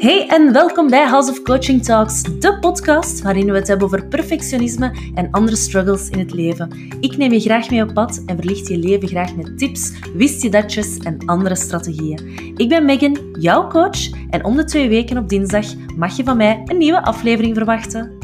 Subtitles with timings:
[0.00, 4.08] Hey en welkom bij House of Coaching Talks, de podcast waarin we het hebben over
[4.08, 6.96] perfectionisme en andere struggles in het leven.
[7.00, 10.42] Ik neem je graag mee op pad en verlicht je leven graag met tips, wist
[10.42, 12.54] je datjes en andere strategieën.
[12.56, 15.66] Ik ben Megan, jouw coach, en om de twee weken op dinsdag
[15.96, 18.18] mag je van mij een nieuwe aflevering verwachten.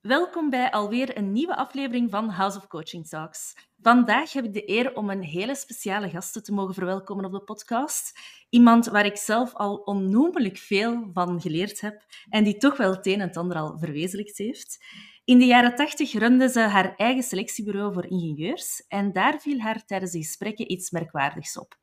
[0.00, 3.54] Welkom bij alweer een nieuwe aflevering van House of Coaching Talks.
[3.82, 7.42] Vandaag heb ik de eer om een hele speciale gasten te mogen verwelkomen op de
[7.42, 8.18] podcast.
[8.48, 13.06] Iemand waar ik zelf al onnoemelijk veel van geleerd heb en die toch wel het
[13.06, 14.84] een en ander al verwezenlijkt heeft.
[15.24, 19.84] In de jaren tachtig runde ze haar eigen selectiebureau voor ingenieurs en daar viel haar
[19.84, 21.80] tijdens de gesprekken iets merkwaardigs op.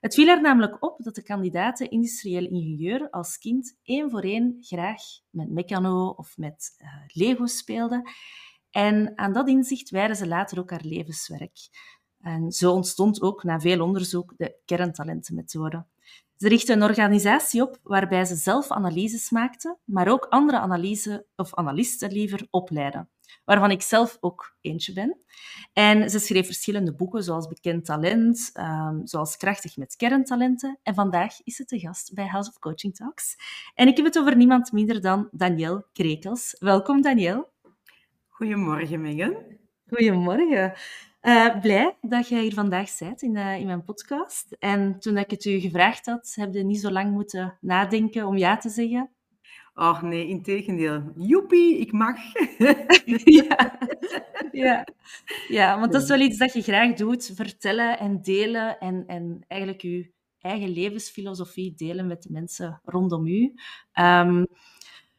[0.00, 4.56] Het viel er namelijk op dat de kandidaten industrieel ingenieur als kind één voor één
[4.60, 8.10] graag met Meccano of met uh, Lego speelden.
[8.74, 11.58] En aan dat inzicht wijden ze later ook haar levenswerk.
[12.20, 15.84] En zo ontstond ook na veel onderzoek de kerntalentenmethode.
[16.36, 21.54] Ze richtte een organisatie op waarbij ze zelf analyses maakten, maar ook andere analyse, of
[21.54, 23.08] analisten liever opleiden,
[23.44, 25.18] waarvan ik zelf ook eentje ben.
[25.72, 30.78] En ze schreef verschillende boeken, zoals Bekend Talent, um, zoals Krachtig met Kerntalenten.
[30.82, 33.36] En vandaag is ze te gast bij House of Coaching Talks.
[33.74, 36.56] En ik heb het over niemand minder dan Danielle Krekels.
[36.58, 37.52] Welkom, Danielle.
[38.34, 39.36] Goedemorgen, Megan.
[39.86, 40.72] Goedemorgen.
[41.22, 44.56] Uh, blij dat jij hier vandaag bent in, uh, in mijn podcast.
[44.58, 48.36] En toen ik het u gevraagd had, heb je niet zo lang moeten nadenken om
[48.36, 49.10] ja te zeggen.
[49.74, 51.12] Oh nee, integendeel.
[51.16, 52.16] Joepie, ik mag.
[53.38, 53.78] ja.
[54.52, 54.86] ja.
[55.48, 57.32] ja, want dat is wel iets dat je graag doet.
[57.34, 63.54] Vertellen en delen en, en eigenlijk je eigen levensfilosofie delen met de mensen rondom u.
[64.00, 64.46] Um,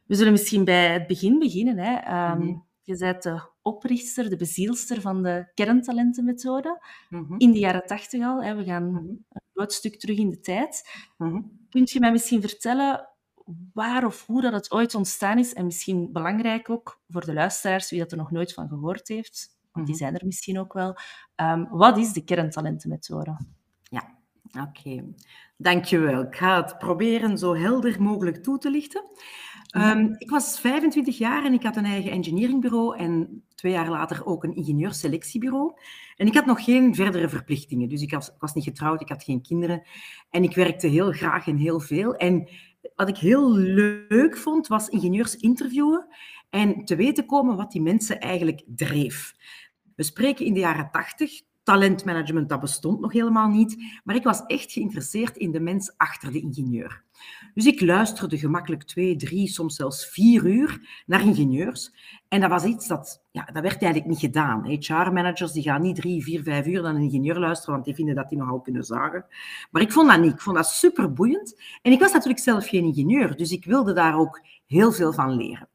[0.06, 1.78] we zullen misschien bij het begin beginnen.
[1.78, 2.32] Hè.
[2.32, 6.82] Um, mm je bent de oprichter, de bezielster van de kerntalentenmethode.
[7.10, 8.44] Mm In de jaren tachtig al.
[8.44, 8.56] Hè.
[8.56, 8.98] We gaan mhm.
[8.98, 10.90] een groot stuk terug in de tijd.
[11.18, 13.10] Mm Kunt je mij misschien vertellen
[13.74, 15.54] waar of hoe dat het ooit ontstaan is?
[15.54, 19.58] En misschien belangrijk ook voor de luisteraars, wie dat er nog nooit van gehoord heeft.
[19.72, 20.04] Want die mhm.
[20.04, 20.98] zijn er misschien ook wel.
[21.36, 23.38] Um, wat is de kerntalentenmethode?
[23.84, 24.80] Ja, oké.
[24.80, 25.14] Okay.
[25.58, 26.22] Dankjewel.
[26.22, 29.04] Ik ga het proberen zo helder mogelijk toe te lichten.
[29.78, 34.26] Um, ik was 25 jaar en ik had een eigen engineeringbureau en twee jaar later
[34.26, 35.74] ook een ingenieursselectiebureau.
[36.16, 39.10] En ik had nog geen verdere verplichtingen, dus ik was, ik was niet getrouwd, ik
[39.10, 39.84] had geen kinderen
[40.30, 42.16] en ik werkte heel graag en heel veel.
[42.16, 42.50] En
[42.96, 46.08] wat ik heel leuk vond, was ingenieurs interviewen
[46.50, 49.34] en te weten komen wat die mensen eigenlijk dreef.
[49.96, 54.00] We spreken in de jaren 80, talentmanagement, dat bestond nog helemaal niet.
[54.04, 57.04] Maar ik was echt geïnteresseerd in de mens achter de ingenieur.
[57.54, 61.94] Dus ik luisterde gemakkelijk twee, drie, soms zelfs vier uur naar ingenieurs.
[62.28, 64.66] En dat was iets dat, ja, dat werd eigenlijk niet gedaan.
[64.66, 68.16] HR-managers die gaan niet drie, vier, vijf uur naar een ingenieur luisteren, want die vinden
[68.16, 69.26] dat die nogal kunnen zagen.
[69.72, 70.34] Maar ik vond dat niet.
[70.34, 71.62] Ik vond dat super boeiend.
[71.82, 75.36] En ik was natuurlijk zelf geen ingenieur, dus ik wilde daar ook heel veel van
[75.36, 75.68] leren.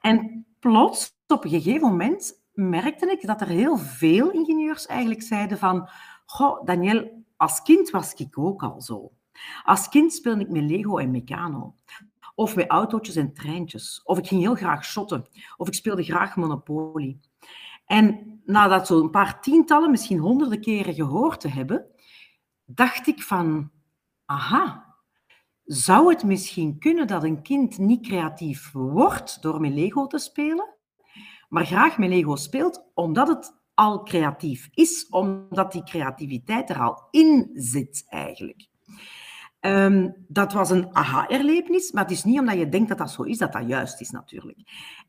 [0.00, 5.58] En plots, op een gegeven moment, merkte ik dat er heel veel ingenieurs eigenlijk zeiden
[5.58, 5.88] van
[6.26, 9.12] Goh, Daniel, als kind was ik ook al zo.
[9.64, 11.74] Als kind speelde ik met Lego en Meccano.
[12.34, 14.00] Of met autootjes en treintjes.
[14.04, 15.26] Of ik ging heel graag shotten.
[15.56, 17.18] Of ik speelde graag Monopoly.
[17.86, 21.86] En nadat zo een paar tientallen, misschien honderden keren gehoord te hebben,
[22.64, 23.70] dacht ik van,
[24.24, 24.94] aha,
[25.64, 30.74] zou het misschien kunnen dat een kind niet creatief wordt door met Lego te spelen,
[31.50, 37.08] maar graag met Lego speelt omdat het al creatief is, omdat die creativiteit er al
[37.10, 38.68] in zit eigenlijk.
[39.60, 43.22] Um, dat was een aha-erlevenis, maar het is niet omdat je denkt dat dat zo
[43.22, 44.58] is, dat dat juist is natuurlijk.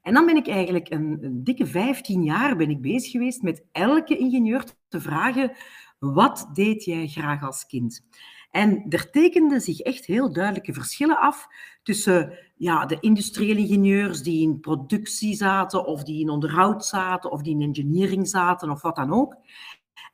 [0.01, 3.63] En dan ben ik eigenlijk een, een dikke 15 jaar ben ik bezig geweest met
[3.71, 5.51] elke ingenieur te vragen,
[5.99, 8.05] wat deed jij graag als kind?
[8.51, 11.47] En er tekenden zich echt heel duidelijke verschillen af
[11.83, 17.41] tussen ja, de industriële ingenieurs die in productie zaten, of die in onderhoud zaten, of
[17.41, 19.35] die in engineering zaten, of wat dan ook.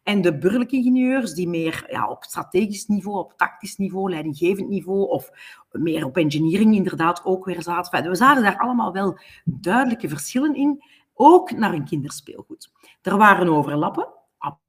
[0.03, 5.09] En de burgerlijke ingenieurs die meer ja, op strategisch niveau, op tactisch niveau, leidinggevend niveau,
[5.09, 5.29] of
[5.72, 8.09] meer op engineering inderdaad ook weer zaten.
[8.09, 10.83] We zagen daar allemaal wel duidelijke verschillen in,
[11.13, 12.72] ook naar een kinderspeelgoed.
[13.01, 14.07] Er waren overlappen,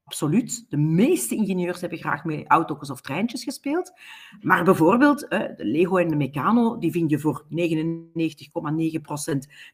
[0.08, 0.66] Absoluut.
[0.68, 3.92] De meeste ingenieurs hebben graag met auto's of treintjes gespeeld.
[4.40, 7.50] Maar bijvoorbeeld de Lego en de Meccano, die vind je voor 99,9%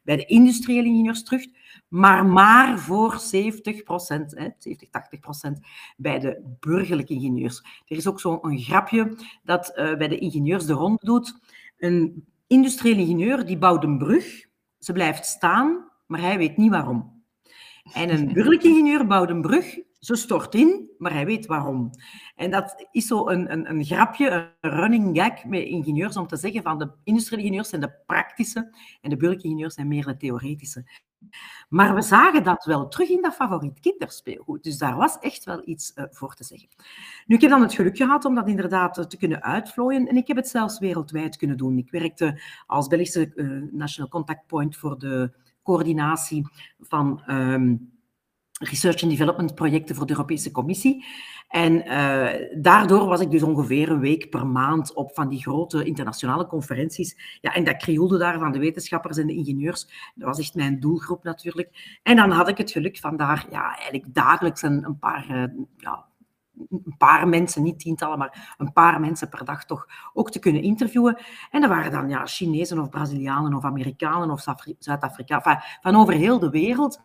[0.03, 1.45] bij de industriële ingenieurs terug,
[1.87, 5.51] maar maar voor 70%, 70, 80%
[5.97, 7.63] bij de burgerlijke ingenieurs.
[7.87, 11.39] Er is ook zo'n grapje dat bij de ingenieurs de ronde doet.
[11.77, 14.45] Een industriële ingenieur die bouwt een brug,
[14.79, 17.23] ze blijft staan, maar hij weet niet waarom.
[17.93, 21.89] En een burgerlijke ingenieur bouwt een brug, Ze stort in, maar hij weet waarom.
[22.35, 26.35] En dat is zo een, een, een grapje, een running gag met ingenieurs om te
[26.35, 30.85] zeggen van de industriële ingenieurs zijn de praktische en de burgeringenieurs zijn meer de theoretische.
[31.69, 34.63] Maar we zagen dat wel terug in dat favoriet kinderspeelgoed.
[34.63, 36.69] Dus daar was echt wel iets uh, voor te zeggen.
[37.25, 40.07] Nu, ik heb dan het geluk gehad om dat inderdaad uh, te kunnen uitvlooien.
[40.07, 41.77] En ik heb het zelfs wereldwijd kunnen doen.
[41.77, 45.31] Ik werkte als Belgische uh, National Contact Point voor de
[45.63, 46.47] coördinatie
[46.79, 47.93] van um,
[48.59, 51.05] research and development projecten voor de Europese Commissie.
[51.47, 55.83] En uh, daardoor was ik dus ongeveer een week per maand op van die grote
[55.83, 57.37] internationale conferenties.
[57.41, 60.11] Ja, en dat krioelde daar van de wetenschappers en de ingenieurs.
[60.15, 61.99] Dat was echt mijn doelgroep natuurlijk.
[62.03, 65.25] En dan had ik het geluk van daar ja, eigenlijk dagelijks een, een paar...
[65.29, 65.43] Uh,
[65.77, 66.05] ja,
[66.69, 70.61] een paar mensen, niet tientallen, maar een paar mensen per dag toch ook te kunnen
[70.61, 71.17] interviewen.
[71.51, 74.45] En dat waren dan ja, Chinezen of Brazilianen of Amerikanen of
[74.79, 77.03] Zuid-Afrika, van over heel de wereld.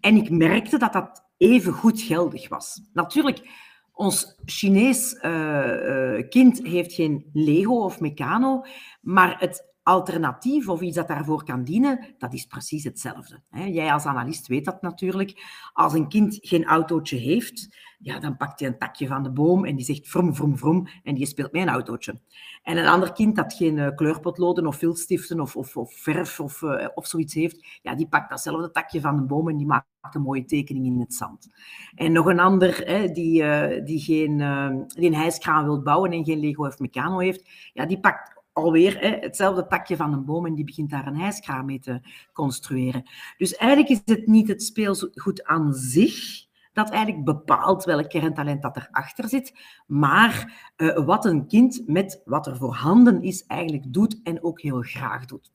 [0.00, 2.80] En ik merkte dat dat even goed geldig was.
[2.92, 3.48] Natuurlijk,
[3.92, 8.64] ons Chinees uh, uh, kind heeft geen Lego of Meccano,
[9.00, 13.40] maar het alternatief of iets dat daarvoor kan dienen, dat is precies hetzelfde.
[13.50, 15.42] Jij als analist weet dat natuurlijk.
[15.72, 19.64] Als een kind geen autootje heeft, ja, dan pakt hij een takje van de boom
[19.64, 22.20] en die zegt vrom, vrom, vrom en die speelt met een autootje.
[22.62, 26.62] En een ander kind dat geen uh, kleurpotloden of viltstiften of, of, of verf of,
[26.62, 29.86] uh, of zoiets heeft, ja, die pakt datzelfde takje van de boom en die maakt
[30.14, 31.48] een mooie tekening in het zand.
[31.94, 34.36] En nog een ander hè, die, uh, die, geen,
[34.86, 39.00] die een hijskraan wil bouwen en geen Lego of Meccano heeft, ja, die pakt alweer
[39.00, 42.00] hè, hetzelfde takje van een boom en die begint daar een hijskraan mee te
[42.32, 43.02] construeren.
[43.36, 48.76] Dus eigenlijk is het niet het speelgoed aan zich dat eigenlijk bepaalt welk kerntalent dat
[48.76, 54.44] erachter zit, maar uh, wat een kind met wat er voorhanden is eigenlijk doet en
[54.44, 55.52] ook heel graag doet.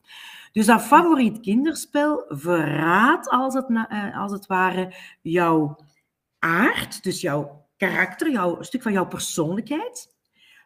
[0.52, 5.78] Dus dat favoriet kinderspel verraadt als het, uh, als het ware jouw
[6.38, 10.14] aard, dus jouw karakter, jouw, een stuk van jouw persoonlijkheid,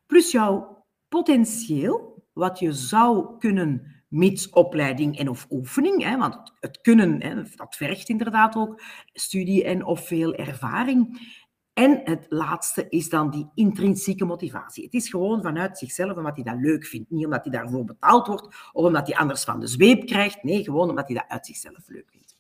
[0.07, 6.05] plus jouw potentieel, wat je zou kunnen mits opleiding en of oefening.
[6.05, 11.29] Hè, want het kunnen, hè, dat vergt inderdaad ook studie en of veel ervaring.
[11.73, 14.85] En het laatste is dan die intrinsieke motivatie.
[14.85, 17.11] Het is gewoon vanuit zichzelf omdat hij dat leuk vindt.
[17.11, 20.43] Niet omdat hij daarvoor betaald wordt of omdat hij anders van de zweep krijgt.
[20.43, 22.37] Nee, gewoon omdat hij dat uit zichzelf leuk vindt.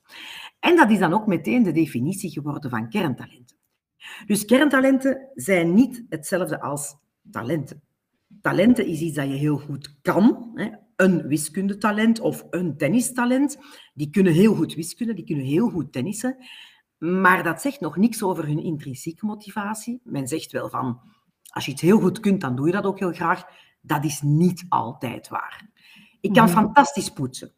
[0.60, 3.56] En dat is dan ook meteen de definitie geworden van kerntalenten.
[4.26, 6.96] Dus kerntalenten zijn niet hetzelfde als
[7.30, 7.82] talenten.
[8.40, 10.50] Talenten is iets dat je heel goed kan.
[10.54, 10.68] Hè
[11.00, 13.58] een wiskundetalent of een tennistalent.
[13.94, 16.36] Die kunnen heel goed wiskunde, die kunnen heel goed tennissen.
[16.98, 20.00] Maar dat zegt nog niks over hun intrinsieke motivatie.
[20.04, 21.00] Men zegt wel van,
[21.48, 23.44] als je het heel goed kunt, dan doe je dat ook heel graag.
[23.80, 25.68] Dat is niet altijd waar.
[26.20, 26.52] Ik kan mhm.
[26.52, 27.52] fantastisch poetsen.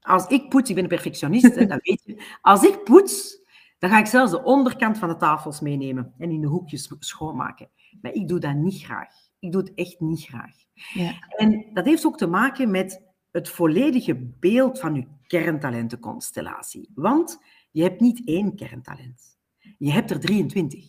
[0.00, 2.36] Als ik poets, ik ben een perfectionist, hè, dat weet je.
[2.40, 3.40] Als ik poets,
[3.78, 7.70] dan ga ik zelfs de onderkant van de tafels meenemen en in de hoekjes schoonmaken.
[8.00, 9.27] Maar ik doe dat niet graag.
[9.38, 10.54] Ik doe het echt niet graag.
[10.92, 11.14] Ja.
[11.28, 16.90] En dat heeft ook te maken met het volledige beeld van je kerntalentenconstellatie.
[16.94, 17.38] Want
[17.70, 19.38] je hebt niet één kerntalent.
[19.78, 20.84] Je hebt er 23.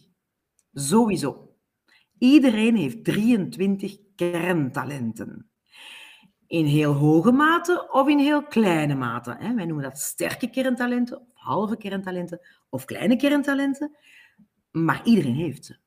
[0.74, 1.54] Sowieso.
[2.18, 5.50] Iedereen heeft 23 kerntalenten.
[6.48, 9.38] In heel hoge mate of in heel kleine mate.
[9.56, 13.96] Wij noemen dat sterke kerntalenten, of halve kerntalenten, of kleine kerntalenten.
[14.72, 15.78] Maar iedereen heeft ze.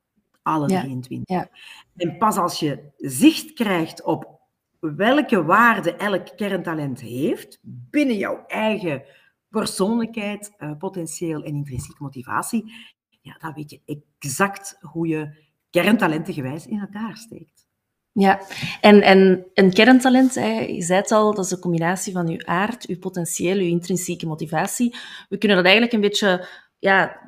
[0.43, 1.35] Alle 23.
[1.35, 1.49] Ja.
[1.95, 4.41] En pas als je zicht krijgt op
[4.79, 9.03] welke waarde elk kerntalent heeft binnen jouw eigen
[9.49, 12.73] persoonlijkheid, uh, potentieel en intrinsieke motivatie,
[13.21, 15.35] ja, dan weet je exact hoe je
[15.69, 17.67] kerntalentengewijs in elkaar steekt.
[18.11, 18.41] Ja,
[18.81, 22.45] en, en een kerntalent, hè, je zei het al, dat is een combinatie van je
[22.45, 24.95] aard, je potentieel, je intrinsieke motivatie.
[25.29, 26.47] We kunnen dat eigenlijk een beetje
[26.79, 27.21] ja,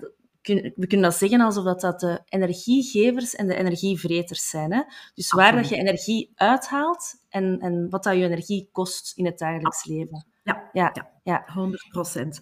[0.76, 4.74] we kunnen dat zeggen alsof dat, dat de energiegevers en de energievreters zijn.
[4.74, 4.82] Hè?
[5.14, 9.38] Dus waar dat je energie uithaalt en, en wat dat je energie kost in het
[9.38, 10.26] dagelijks leven.
[10.44, 11.54] Ja, ja, ja, ja.
[11.54, 12.42] 100 procent.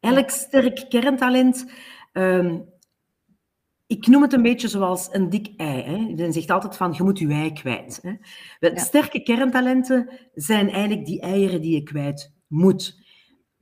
[0.00, 1.72] Elk sterk kerntalent...
[2.12, 2.72] Um,
[3.86, 5.82] ik noem het een beetje zoals een dik ei.
[5.82, 6.14] Hè.
[6.14, 7.98] Men zegt altijd van, je moet je ei kwijt.
[8.02, 8.12] Hè.
[8.68, 8.76] Ja.
[8.76, 13.02] Sterke kerntalenten zijn eigenlijk die eieren die je kwijt moet.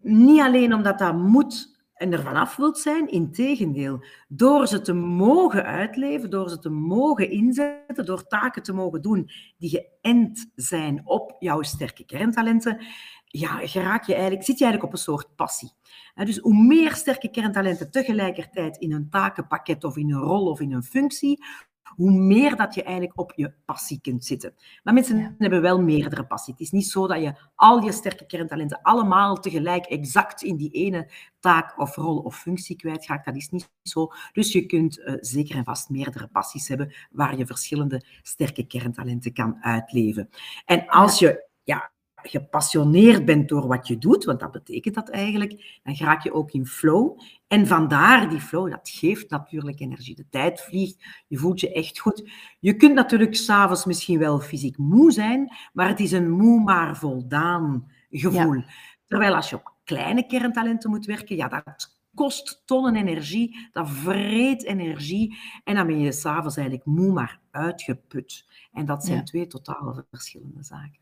[0.00, 1.71] Niet alleen omdat dat moet
[2.02, 3.08] en vanaf wilt zijn.
[3.08, 9.02] Integendeel, door ze te mogen uitleven, door ze te mogen inzetten, door taken te mogen
[9.02, 12.84] doen die geënt zijn op jouw sterke kerntalenten,
[13.24, 15.70] ja, geraak je eigenlijk, zit je eigenlijk op een soort passie.
[16.14, 20.72] Dus hoe meer sterke kerntalenten tegelijkertijd in een takenpakket of in een rol of in
[20.72, 21.44] een functie,
[21.82, 24.54] hoe meer dat je eigenlijk op je passie kunt zitten.
[24.82, 26.52] Maar mensen hebben wel meerdere passie.
[26.52, 30.70] Het is niet zo dat je al je sterke kerntalenten allemaal tegelijk exact in die
[30.70, 31.10] ene
[31.40, 33.24] taak of rol of functie kwijtgaat.
[33.24, 34.12] Dat is niet zo.
[34.32, 39.32] Dus je kunt uh, zeker en vast meerdere passies hebben waar je verschillende sterke kerntalenten
[39.32, 40.28] kan uitleven.
[40.64, 45.80] En als je ja, gepassioneerd bent door wat je doet, want dat betekent dat eigenlijk,
[45.82, 47.20] dan raak je ook in flow.
[47.48, 50.14] En vandaar die flow, dat geeft natuurlijk energie.
[50.14, 52.30] De tijd vliegt, je voelt je echt goed.
[52.60, 56.96] Je kunt natuurlijk s'avonds misschien wel fysiek moe zijn, maar het is een moe maar
[56.96, 58.62] voldaan gevoel.
[59.06, 64.64] Terwijl als je op kleine kerntalenten moet werken, ja, dat kost tonnen energie, dat vreet
[64.64, 65.38] energie.
[65.64, 68.46] En dan ben je s'avonds eigenlijk moe maar uitgeput.
[68.72, 71.01] En dat zijn twee totaal verschillende zaken.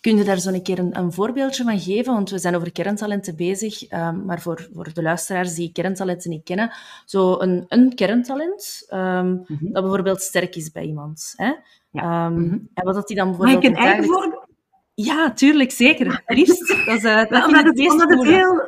[0.00, 2.12] Kun je daar zo een keer een, een, voorbeeldje van geven?
[2.12, 6.44] Want we zijn over kerntalenten bezig, um, maar voor, voor de luisteraars die kerntalenten niet
[6.44, 6.72] kennen,
[7.04, 9.72] zo een, een kerntalent um, mm-hmm.
[9.72, 11.32] dat bijvoorbeeld sterk is bij iemand.
[11.36, 11.52] Hè?
[11.90, 12.26] Ja.
[12.26, 12.68] Um, mm-hmm.
[12.74, 13.62] En wat dat die dan bijvoorbeeld...
[13.62, 14.46] Mag ik een eigen voorbeeld?
[14.94, 16.22] Ja, tuurlijk, zeker.
[16.26, 16.68] Liefst.
[16.68, 18.62] Dat is, uh, dat omdat, het, omdat het heel...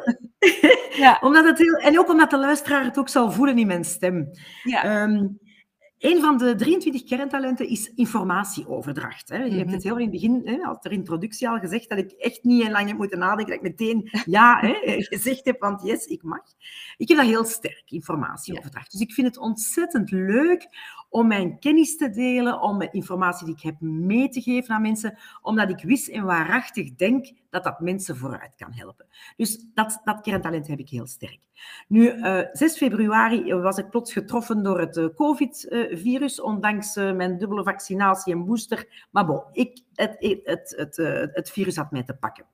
[0.96, 1.18] ja.
[1.26, 1.74] omdat het heel...
[1.74, 4.30] En ook omdat de luisteraar het ook zal voelen in mijn stem.
[4.62, 5.08] Ja.
[5.98, 9.28] Een van de 23 kerntalenten is informatieoverdracht.
[9.28, 9.36] Hè.
[9.36, 9.74] Je hebt mhm.
[9.74, 12.62] het heel in het begin, hè, als ter introductie al gezegd, dat ik echt niet
[12.62, 14.74] heel lang heb moeten nadenken, dat ik meteen ja hè,
[15.14, 16.42] gezegd heb, want yes, ik mag.
[16.96, 18.92] Ik heb dat heel sterk, informatieoverdracht.
[18.92, 20.68] Dus ik vind het ontzettend leuk
[21.08, 25.18] om mijn kennis te delen, om informatie die ik heb mee te geven aan mensen,
[25.42, 29.06] omdat ik wist en waarachtig denk dat dat mensen vooruit kan helpen.
[29.36, 31.38] Dus dat, dat kerntalent heb ik heel sterk.
[31.88, 37.12] Nu, uh, eh, 6 februari was ik plots getroffen door het uh, COVID-virus, ondanks uh,
[37.12, 39.06] mijn dubbele vaccinatie en booster.
[39.10, 40.96] Maar bon, ik, het, het, het,
[41.32, 42.46] het virus had mij te pakken.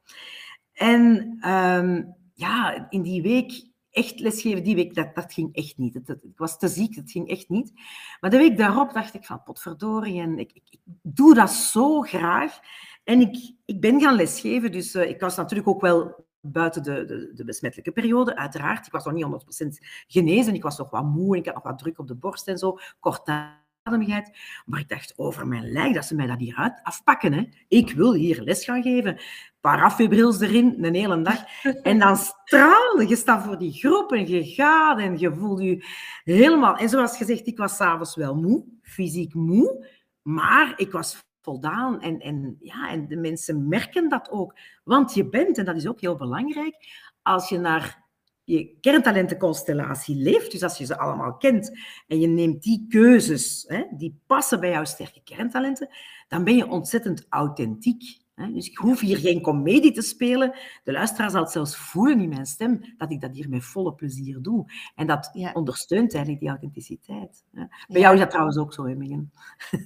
[0.73, 5.95] En um, ja, in die week echt lesgeven die week, dat, dat ging echt niet.
[6.09, 7.73] Ik was te ziek, het ging echt niet.
[8.21, 12.01] Maar de week daarop dacht ik van, potverdorie, en ik, ik, ik doe dat zo
[12.01, 12.59] graag.
[13.05, 17.05] En ik, ik ben gaan lesgeven, dus uh, ik was natuurlijk ook wel buiten de,
[17.05, 18.87] de, de, besmettelijke periode, uiteraard.
[18.87, 19.67] Ik was nog niet 100%
[20.07, 22.49] genezen, ik was nog wat moe en ik had nog wat druk op de borst
[22.49, 24.39] en zo, kortademigheid.
[24.67, 27.33] Maar ik dacht, over mijn lijk, dat ze mij dat hier uit afpakken.
[27.33, 27.49] Hè.
[27.69, 29.21] Ik wil hier les gaan geven.
[29.63, 31.45] Parafibrils erin, een hele dag.
[31.83, 35.85] En dan straalde je staat voor die groep en je gaat en je voelt je
[36.25, 36.77] helemaal...
[36.77, 39.87] En zoals gezegd, ik was s'avonds wel moe, fysiek moe,
[40.23, 42.01] maar ik was voldaan.
[42.01, 44.55] En, en, ja, en de mensen merken dat ook.
[44.85, 46.77] Want je bent, en dat is ook heel belangrijk,
[47.23, 48.03] als je naar
[48.45, 53.85] je kerntalentenconstellatie leeft, dus als je ze allemaal kent en je neemt die keuzes, hè,
[53.91, 55.89] die passen bij jouw sterke kerntalenten,
[56.29, 58.21] dan ben je ontzettend authentiek.
[58.35, 60.55] Dus ik hoef hier geen komedie te spelen.
[60.85, 63.95] De luisteraar zal het zelfs voelen in mijn stem dat ik dat hier met volle
[63.95, 64.73] plezier doe.
[64.95, 67.45] En dat ondersteunt eigenlijk die authenticiteit.
[67.89, 68.95] Bij jou is dat trouwens ook zo, hè,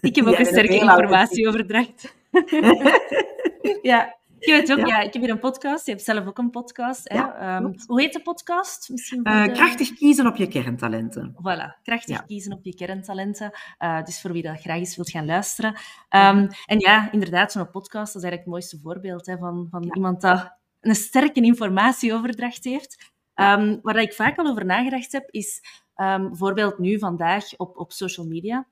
[0.00, 2.14] Ik heb ook een sterke informatieoverdracht.
[3.82, 5.00] ja, ik weet ook, ja.
[5.00, 5.86] ik heb hier een podcast.
[5.86, 7.08] Je hebt zelf ook een podcast.
[7.08, 7.56] Hè?
[7.56, 8.88] Um, hoe heet de podcast?
[8.88, 11.34] Misschien uh, Krachtig kiezen op je kerntalenten.
[11.34, 13.50] Voilà, krachtig kiezen op je kerntalenten.
[13.78, 15.70] Uh, dus voor wie dat graag eens wilt gaan luisteren.
[16.10, 19.90] Um, en ja, inderdaad, zo'n podcast dat is eigenlijk het mooiste voorbeeld hè, van, van
[19.94, 23.12] iemand dat een sterke informatieoverdracht heeft.
[23.34, 25.60] Um, waar ik vaak al over nagedacht heb, is
[25.94, 28.66] bijvoorbeeld nu, vandaag, op, op social media.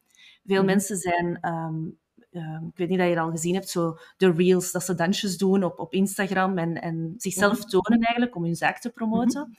[0.45, 0.67] Veel mm.
[0.67, 1.39] mensen zijn
[2.35, 5.37] Ehm, ik weet niet dat je al gezien hebt, zo de reels, dat ze dansjes
[5.37, 7.69] doen op, op Instagram en, en zichzelf mhm.
[7.69, 9.59] tonen eigenlijk om hun zaak te promoten.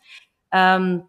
[0.49, 0.99] Ehm,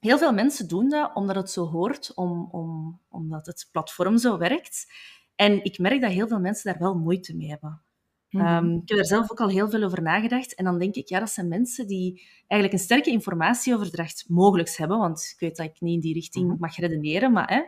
[0.00, 4.38] heel veel mensen doen dat omdat het zo hoort, om, om, omdat het platform zo
[4.38, 4.86] werkt.
[5.34, 7.82] En ik merk dat heel veel mensen daar wel moeite mee hebben.
[8.30, 8.44] Mhm.
[8.44, 10.54] Ehm, ik heb er zelf ook al heel veel over nagedacht.
[10.54, 14.98] En dan denk ik, ja, dat zijn mensen die eigenlijk een sterke informatieoverdracht mogelijk hebben.
[14.98, 16.56] Want ik weet dat ik niet in die richting mhm.
[16.60, 17.62] mag redeneren, maar hè,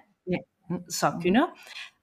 [0.87, 1.43] zou kunnen.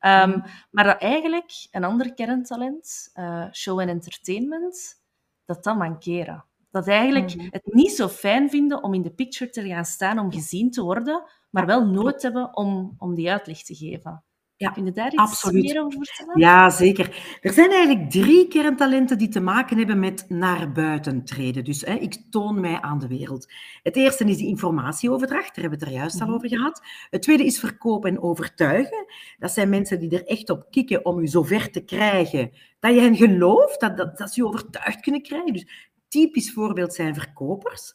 [0.02, 5.04] Um, maar dat eigenlijk een ander kerntalent, uh, show en entertainment,
[5.46, 6.46] dat dat mankeren.
[6.72, 7.48] Dat eigenlijk mhm.
[7.50, 10.84] het niet zo fijn vinden om in de picture te gaan staan om gezien te
[10.84, 14.24] worden, maar wel nood hebben om, om die uitleg te geven.
[14.60, 15.64] Ja, Kun je daar iets absoluut.
[15.64, 16.40] meer over vertellen?
[16.40, 17.38] Ja, zeker.
[17.42, 21.64] Er zijn eigenlijk drie kerntalenten die te maken hebben met naar buiten treden.
[21.64, 23.52] Dus hè, ik toon mij aan de wereld.
[23.84, 26.36] Het eerste is die informatieoverdracht, daar hebben we het er juist al mhm.
[26.36, 26.82] over gehad.
[27.10, 29.06] Het tweede is verkopen en overtuigen.
[29.38, 33.02] Dat zijn mensen die er echt op kikken om je zover te krijgen dat je
[33.02, 35.54] hen gelooft, dat, dat, dat ze je overtuigd kunnen krijgen.
[35.54, 37.94] Dus typisch voorbeeld zijn verkopers.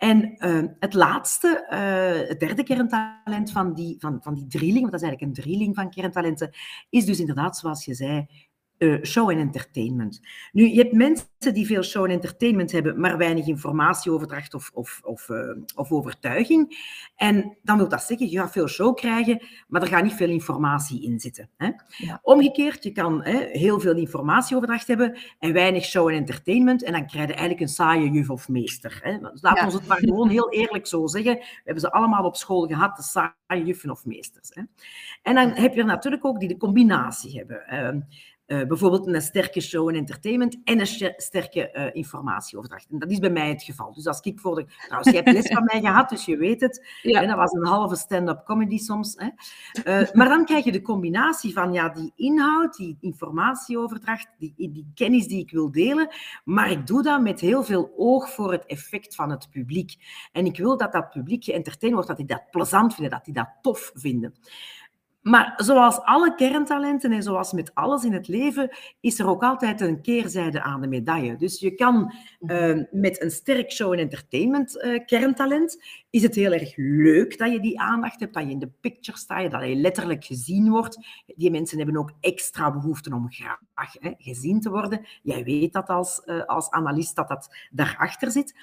[0.00, 4.92] En uh, het laatste, uh, het derde kerntalent van die, van, van die drieling, want
[4.92, 6.50] dat is eigenlijk een drieling van kerntalenten,
[6.90, 8.26] is dus inderdaad, zoals je zei,
[8.80, 10.20] uh, show en entertainment.
[10.52, 15.00] Nu, je hebt mensen die veel show en entertainment hebben, maar weinig informatieoverdracht of, of,
[15.04, 16.88] of, uh, of overtuiging.
[17.16, 20.28] En dan wil dat zeggen, je gaat veel show krijgen, maar er gaat niet veel
[20.28, 21.50] informatie in zitten.
[21.56, 21.70] Hè?
[21.96, 22.20] Ja.
[22.22, 27.06] Omgekeerd, je kan hè, heel veel informatieoverdracht hebben en weinig show en entertainment, en dan
[27.06, 29.00] krijg je eigenlijk een saaie juf of meester.
[29.02, 29.10] Hè?
[29.10, 29.64] Laten we ja.
[29.64, 31.34] ons het maar gewoon heel eerlijk zo zeggen.
[31.34, 34.50] We hebben ze allemaal op school gehad, de saaie juffen of meesters.
[34.54, 34.62] Hè?
[35.22, 37.62] En dan heb je natuurlijk ook die de combinatie hebben.
[37.72, 38.02] Uh,
[38.50, 42.86] uh, bijvoorbeeld een sterke show en entertainment en een sterke uh, informatieoverdracht.
[42.90, 43.92] En dat is bij mij het geval.
[43.92, 44.66] Dus als ik voor de...
[44.84, 46.78] Trouwens, je hebt les van mij gehad, dus je weet het.
[47.10, 47.26] Ja.
[47.26, 49.14] dat was een halve stand-up comedy soms.
[49.16, 49.28] Hè.
[50.02, 54.90] Uh, maar dan krijg je de combinatie van ja, die inhoud, die informatieoverdracht, die, die
[54.94, 56.08] kennis die ik wil delen,
[56.44, 59.94] maar ik doe dat met heel veel oog voor het effect van het publiek.
[60.32, 63.34] En ik wil dat dat publiek geëntertained wordt, dat die dat plezant vinden, dat die
[63.34, 64.34] dat tof vinden.
[65.20, 69.80] Maar zoals alle kerntalenten en zoals met alles in het leven, is er ook altijd
[69.80, 71.36] een keerzijde aan de medaille.
[71.36, 76.52] Dus je kan uh, met een sterk show- en entertainment uh, kerntalent, is het heel
[76.52, 79.74] erg leuk dat je die aandacht hebt, dat je in de picture staat, dat je
[79.74, 80.98] letterlijk gezien wordt.
[81.36, 85.06] Die mensen hebben ook extra behoefte om graag hè, gezien te worden.
[85.22, 88.54] Jij weet dat als, uh, als analist dat dat daarachter zit.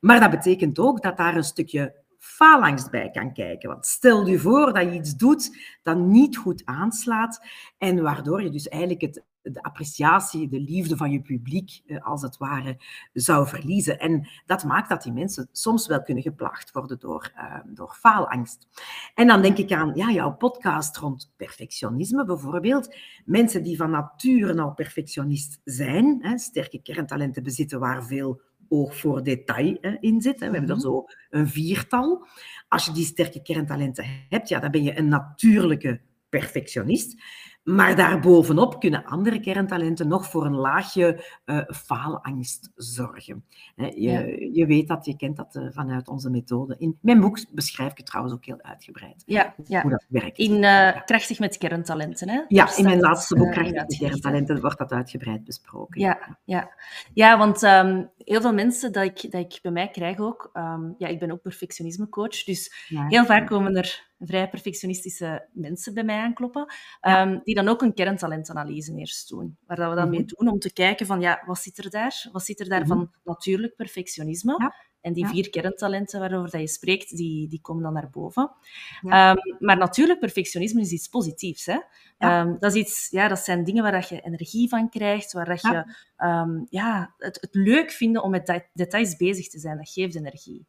[0.00, 3.68] Maar dat betekent ook dat daar een stukje faalangst bij kan kijken.
[3.68, 7.46] Want stel je voor dat je iets doet dat niet goed aanslaat
[7.78, 12.22] en waardoor je dus eigenlijk het, de appreciatie, de liefde van je publiek, eh, als
[12.22, 12.76] het ware,
[13.12, 13.98] zou verliezen.
[13.98, 18.68] En dat maakt dat die mensen soms wel kunnen geplaagd worden door, uh, door faalangst.
[19.14, 22.94] En dan denk ik aan ja, jouw podcast rond perfectionisme bijvoorbeeld.
[23.24, 29.22] Mensen die van nature al perfectionist zijn, hè, sterke kerntalenten bezitten waar veel oog voor
[29.22, 30.40] detail hè, in zit.
[30.40, 30.46] Hè.
[30.46, 30.84] We hebben er mhm.
[30.84, 32.26] zo een viertal.
[32.68, 37.22] Als je die sterke kerntalenten hebt, ja, dan ben je een natuurlijke perfectionist.
[37.66, 43.44] Maar daarbovenop kunnen andere kerntalenten nog voor een laagje uh, faalangst zorgen.
[43.76, 46.76] Je, je weet dat, je kent dat uh, vanuit onze methode.
[46.78, 49.22] In mijn boek beschrijf ik het trouwens ook heel uitgebreid.
[49.26, 49.82] Ja, ja.
[49.82, 50.38] hoe dat werkt.
[50.38, 52.40] In uh, Krachtig met kerntalenten, hè?
[52.48, 56.00] Ja, in mijn laatste boek Krachtig met kerntalenten wordt dat uitgebreid besproken.
[56.00, 56.70] Ja, ja.
[57.14, 60.50] ja want um, heel veel mensen dat ik, dat ik bij mij krijg ook...
[60.54, 66.04] Um, ja, ik ben ook perfectionismecoach, dus heel vaak komen er vrij perfectionistische mensen bij
[66.04, 67.22] mij aankloppen, ja.
[67.22, 69.56] um, die dan ook een kerntalentanalyse eerst doen.
[69.66, 70.28] Waar dat we dan mee mhm.
[70.28, 72.28] doen om te kijken van, ja, wat zit er daar?
[72.32, 72.96] Wat zit er daar mm -hmm.
[72.96, 74.54] van natuurlijk perfectionisme?
[74.58, 74.74] Ja.
[75.00, 78.52] En die vier kerntalenten waarover dat je spreekt, die, die komen dan naar boven.
[79.00, 79.30] Ja.
[79.30, 81.66] Um, maar natuurlijk, perfectionisme is iets positiefs.
[81.66, 81.78] Hè?
[82.18, 82.40] Ja.
[82.40, 85.44] Um, dat, is iets, ja, dat zijn dingen waar dat je energie van krijgt, waar
[85.44, 85.94] dat je
[86.26, 89.76] um, ja, het, het leuk vinden om met details bezig te zijn.
[89.76, 90.66] Dat geeft energie.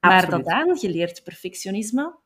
[0.00, 0.30] Absoluut.
[0.30, 2.18] Maar dat aangeleerd perfectionisme,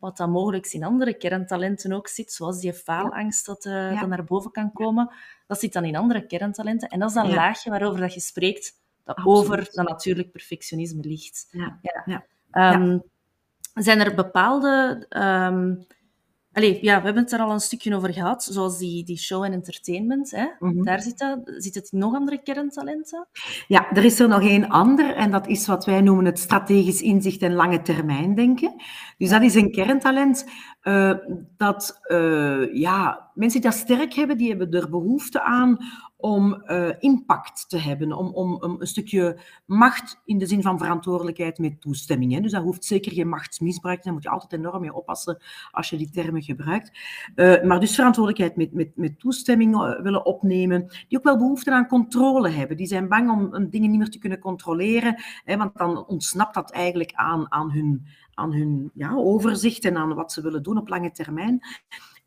[0.00, 4.06] wat dan mogelijk in andere kerntalenten ook zit, zoals die faalangst dat, uh, ja.
[4.06, 5.14] naar boven kan komen,
[5.46, 6.88] dat zit dan in andere kerntalenten.
[6.88, 8.72] En dat is dan een laagje waarover dat je spreekt,
[9.04, 9.38] dat Absoluut.
[9.38, 11.48] over dat natuurlijk perfectionisme ligt.
[12.04, 12.24] Ja.
[12.52, 13.02] Um,
[13.74, 15.86] zijn er bepaalde um,
[16.52, 19.44] Allee, ja, we hebben het er al een stukje over gehad, zoals die, die show
[19.44, 20.30] en entertainment.
[20.30, 20.46] Hè?
[20.58, 20.84] Mm -hmm.
[20.84, 23.28] Daar zit, dat, zit het nog andere kerntalenten?
[23.66, 27.02] Ja, er is er nog één ander en dat is wat wij noemen het strategisch
[27.02, 28.74] inzicht en lange termijn denken.
[29.18, 30.46] Dus dat is een kerntalent
[30.82, 31.14] uh,
[31.56, 35.78] dat, uh, ja, mensen die dat sterk hebben, die hebben er behoefte aan
[36.16, 40.78] om uh, impact te hebben, om, om, om, een stukje macht in de zin van
[40.78, 42.32] verantwoordelijkheid met toestemming.
[42.32, 42.40] Hè.
[42.40, 45.96] Dus dat hoeft zeker geen machtsmisbruik daar moet je altijd enorm mee oppassen als je
[45.96, 46.98] die termen gebruikt.
[47.34, 51.72] Uh, maar dus verantwoordelijkheid met, met, met toestemming uh, willen opnemen, die ook wel behoefte
[51.72, 52.76] aan controle hebben.
[52.76, 56.70] Die zijn bang om dingen niet meer te kunnen controleren, hè, want dan ontsnapt dat
[56.70, 60.88] eigenlijk aan, aan hun, aan hun ja, overzicht en aan wat ze willen doen op
[60.88, 61.60] lange termijn.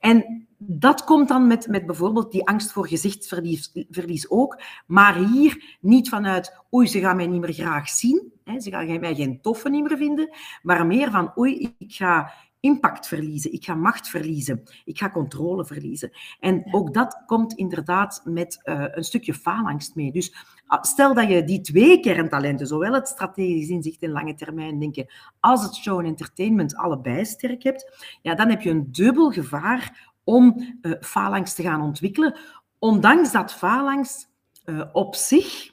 [0.03, 4.61] En dat komt dan met, met bijvoorbeeld die angst voor gezichtsverlies ook.
[4.85, 8.31] Maar hier niet vanuit, oei, ze gaan mij niet meer graag zien.
[8.43, 10.35] Hè, ze gaan mij geen toffe niet meer vinden.
[10.61, 15.65] Maar meer van, oei, ik ga impact verliezen, ik ga macht verliezen, ik ga controle
[15.65, 16.11] verliezen.
[16.39, 20.11] En ook dat komt inderdaad met uh, een stukje faalangst mee.
[20.11, 20.35] Dus
[20.81, 25.07] stel dat je die twee kerntalenten, zowel het strategisch inzicht en lange termijn denken,
[25.39, 30.11] als het show en entertainment allebei sterk hebt, ja, dan heb je een dubbel gevaar
[30.23, 32.39] om uh, faalangst te gaan ontwikkelen,
[32.79, 34.29] ondanks dat faalangst
[34.65, 35.72] uh, op zich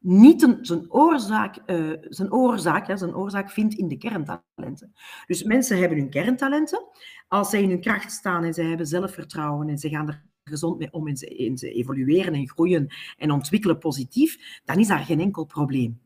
[0.00, 4.92] niet een, zijn, oorzaak, uh, zijn, oorzaak, zijn oorzaak vindt in de kerntalenten.
[5.26, 6.84] Dus mensen hebben hun kerntalenten.
[7.28, 10.78] Als zij in hun kracht staan en zij hebben zelfvertrouwen en ze gaan er gezond
[10.78, 15.44] mee om en ze evolueren en groeien en ontwikkelen positief, dan is daar geen enkel
[15.44, 16.00] probleem.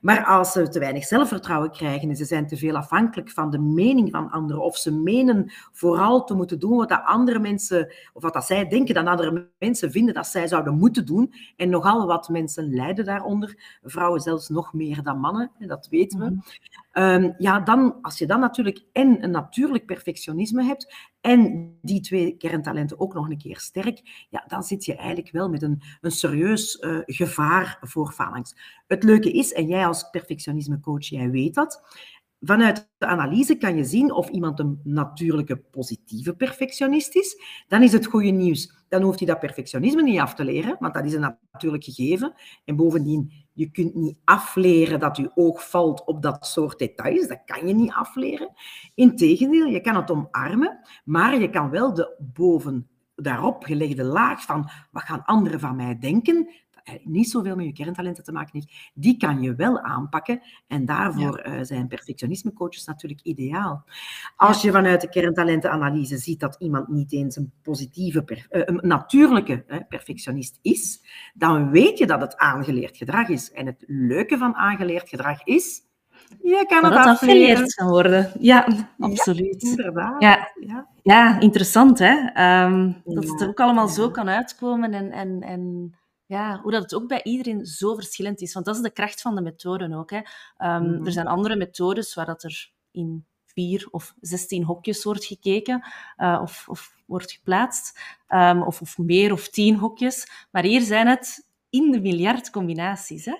[0.00, 3.58] Maar als ze te weinig zelfvertrouwen krijgen en ze zijn te veel afhankelijk van de
[3.58, 8.22] mening van anderen, of ze menen vooral te moeten doen wat dat andere mensen, of
[8.22, 12.06] wat dat zij denken dat andere mensen vinden dat zij zouden moeten doen, en nogal
[12.06, 16.24] wat mensen lijden daaronder, vrouwen zelfs nog meer dan mannen, dat weten we.
[16.24, 16.40] Mhm.
[16.92, 22.36] Ehm, ja, dan, als je dan natuurlijk en een natuurlijk perfectionisme hebt en die twee
[22.36, 26.10] kerntalenten ook nog een keer sterk, ja, dan zit je eigenlijk wel met een, een
[26.10, 28.60] serieus uh, gevaar voor faalangst.
[28.86, 31.82] Het leuke is, en jij als perfectionismecoach, jij weet dat,
[32.40, 37.42] Vanuit de analyse kan je zien of iemand een natuurlijke positieve perfectionist is.
[37.68, 38.72] Dan is het goede nieuws.
[38.88, 42.34] Dan hoeft hij dat perfectionisme niet af te leren, want dat is een natuurlijk gegeven.
[42.64, 47.28] En bovendien, je kunt niet afleren dat je oog valt op dat soort details.
[47.28, 48.50] Dat kan je niet afleren.
[48.94, 54.70] Integendeel, je kan het omarmen, maar je kan wel de boven daarop gelegde laag van
[54.90, 56.50] wat gaan anderen van mij denken,
[57.04, 60.40] niet zoveel met je kerntalenten te maken heeft, die kan je wel aanpakken.
[60.66, 61.58] En daarvoor ja.
[61.58, 63.84] uh, zijn perfectionismecoaches natuurlijk ideaal.
[64.36, 69.84] Als je vanuit de kerntalentenanalyse ziet dat iemand niet eens een positieve, uh, een natuurlijke
[69.88, 71.02] perfectionist is,
[71.34, 73.52] dan weet je dat het aangeleerd gedrag is.
[73.52, 75.86] En het leuke van aangeleerd gedrag is,
[76.42, 78.32] je kan het afgeleerd kan worden.
[78.40, 78.66] Ja,
[78.98, 79.62] absoluut.
[79.62, 80.22] Ja, inderdaad.
[80.22, 80.86] Ja.
[81.02, 81.40] ja.
[81.40, 82.14] Interessant hè.
[82.64, 85.94] Um, dat het er ook allemaal zo kan uitkomen en, en, en
[86.28, 88.52] ja, hoe dat het ook bij iedereen zo verschillend is.
[88.52, 90.10] Want dat is de kracht van de methoden ook.
[90.10, 90.18] Hè.
[90.76, 95.84] Um, Er zijn andere methodes waar dat er in vier of zestien hokjes wordt gekeken
[96.18, 98.00] uh, of, of, wordt geplaatst.
[98.28, 100.46] Um, of, of meer of tien hokjes.
[100.50, 103.24] Maar hier zijn het in de miljard combinaties.
[103.24, 103.36] Hè.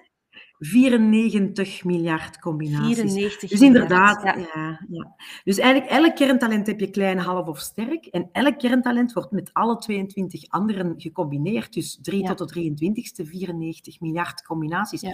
[0.59, 2.97] 94 miljard combinaties.
[2.97, 4.37] 94 dus inderdaad, ja.
[4.37, 4.87] ja.
[4.88, 8.07] Ja, Dus eigenlijk elk kerntalent heb je klein, half of sterk.
[8.07, 11.73] En elk kerntalent wordt met alle 22 anderen gecombineerd.
[11.73, 15.05] Dus 3 tot de 23ste, 94 miljard combinaties.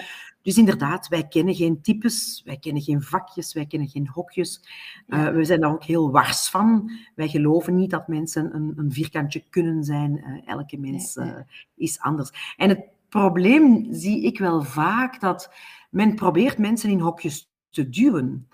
[0.43, 4.61] Dus inderdaad, wij kennen geen types, wij kennen geen vakjes, wij kennen geen hokjes.
[5.07, 6.91] Uh, we zijn daar ook heel wars van.
[7.15, 10.17] Wij geloven niet dat mensen een, een vierkantje kunnen zijn.
[10.17, 11.37] Uh, elke mens uh,
[11.77, 12.55] is anders.
[12.57, 15.51] En het probleem zie ik wel vaak dat
[15.91, 18.49] men probeert mensen in hokjes te duwen.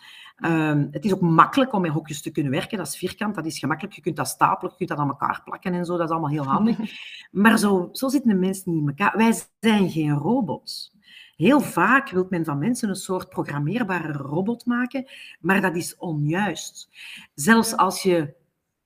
[0.44, 2.78] Um, het is ook makkelijk om in hokjes te kunnen werken.
[2.78, 3.94] Dat is vierkant, dat is gemakkelijk.
[3.94, 5.96] Je kunt dat stapelen, je kunt dat aan elkaar plakken en zo.
[5.96, 6.78] Dat is allemaal heel handig.
[7.30, 9.16] Maar zo, zo zitten de mensen niet in elkaar.
[9.16, 10.92] Wij zijn geen robots.
[11.36, 16.88] Heel vaak wil men van mensen een soort programmeerbare robot maken, maar dat is onjuist.
[17.34, 18.34] Zelfs als je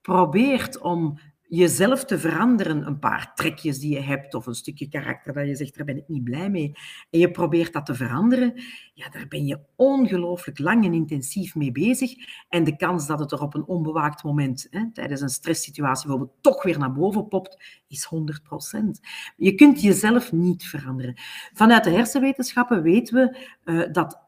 [0.01, 1.19] probeert om
[1.55, 5.57] jezelf te veranderen, een paar trekjes die je hebt of een stukje karakter dat je
[5.57, 6.73] zegt, daar ben ik niet blij mee,
[7.11, 8.53] en je probeert dat te veranderen,
[8.95, 12.13] ja, daar ben je ongelooflijk lang en intensief mee bezig.
[12.49, 16.43] En de kans dat het er op een onbewaakt moment, hè, tijdens een stresssituatie bijvoorbeeld,
[16.43, 19.01] toch weer naar boven popt, is 100%.
[19.37, 21.15] Je kunt jezelf niet veranderen.
[21.53, 24.21] Vanuit de hersenwetenschappen weten we uh, dat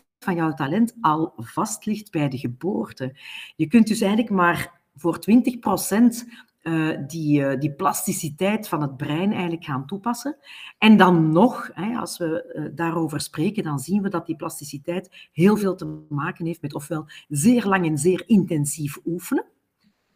[0.00, 3.16] 80% van jouw talent al vast ligt bij de geboorte.
[3.56, 6.26] Je kunt dus eigenlijk maar voor 20 procent
[6.62, 10.36] uh, die, uh, die plasticiteit van het brein eigenlijk gaan toepassen.
[10.78, 15.28] En dan nog, hè, als we uh, daarover spreken, dan zien we dat die plasticiteit
[15.32, 19.44] heel veel te maken heeft met ofwel zeer lang en zeer intensief oefenen,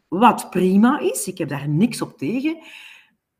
[0.07, 2.57] wat prima is, ik heb daar niks op tegen,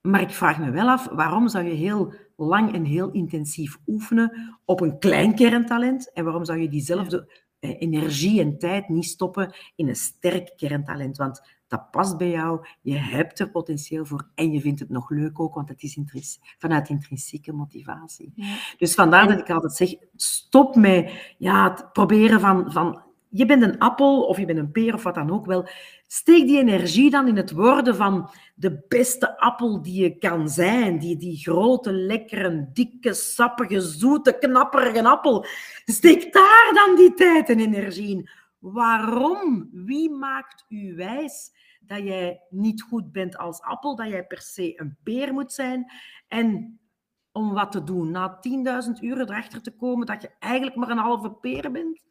[0.02, 4.58] maar ik vraag me wel af, waarom zou je heel lang en heel intensief oefenen
[4.66, 7.36] op een klein kerntalent en waarom zou je diezelfde eh,
[7.74, 11.18] energie en tijd niet stoppen in een sterk kerntalent.
[11.18, 15.10] Want dat past bij jou, je hebt er potentieel voor en je vindt het nog
[15.10, 18.34] leuk ook, want het is vanuit intrinsieke motivatie.
[18.78, 23.05] Dus vandaar dat ik altijd zeg, stop met ja, het proberen van, van
[23.36, 25.68] je bent een appel of je bent een peer of wat dan ook wel.
[26.08, 31.00] Steek die energie dan in het worden van de beste appel die je kan zijn.
[31.00, 35.46] Die, die grote, lekkere, dikke, sappige, zoete, knapperige appel.
[35.86, 38.30] Steek daar dan die tijd en energie in.
[38.60, 39.70] Waarom?
[39.72, 44.80] Wie maakt u wijs dat jij niet goed bent als appel, dat jij per se
[44.80, 45.92] een peer moet zijn?
[46.28, 46.80] En
[47.32, 48.12] om wat te doen?
[48.12, 48.40] Na
[48.88, 52.04] 10.000 uren erachter te komen dat je eigenlijk maar een halve peer bent?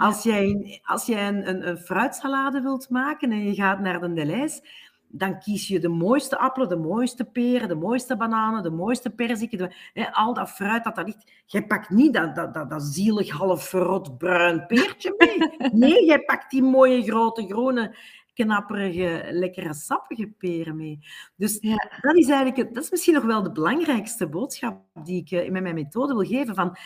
[0.00, 4.12] Als jij, als jij een, een, een, fruitsalade wilt maken en je gaat naar de
[4.12, 4.62] Deleuze,
[5.08, 9.72] dan kies je de mooiste appelen, de mooiste peren, de mooiste bananen, de mooiste perziken,
[10.12, 11.32] al dat fruit dat daar ligt.
[11.46, 15.70] Jij pakt niet dat, dat, dat, dat zielig half verrot bruin peertje mee.
[15.72, 17.94] Nee, jij pakt die mooie grote groene
[18.34, 20.98] knapperige, lekkere, sappige peren mee.
[21.36, 21.90] Dus ja.
[22.00, 25.62] dat is eigenlijk, dat is misschien nog wel de belangrijkste boodschap die ik eh, met
[25.62, 26.54] mijn methode wil geven.
[26.54, 26.76] Van,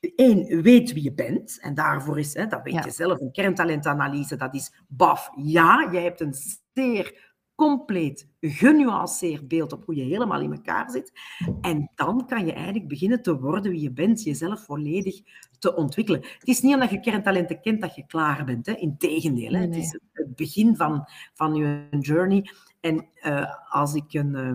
[0.00, 1.60] Eén, weet wie je bent.
[1.60, 5.30] En daarvoor is, hè, dat weet je zelf, een kerntalentanalyse, dat is baf.
[5.36, 6.34] Ja, je hebt een
[6.74, 11.12] zeer compleet genuanceerd beeld op hoe je helemaal in elkaar zit.
[11.60, 15.20] En dan kan je eigenlijk beginnen te worden wie je bent, jezelf volledig
[15.58, 16.20] te ontwikkelen.
[16.20, 18.66] Het is niet omdat je kerntalenten kent dat je klaar bent.
[18.66, 18.72] Hè.
[18.72, 19.60] Integendeel, hè.
[19.60, 22.50] het is het begin van, van je journey.
[22.80, 24.52] En uh, als ik een, uh,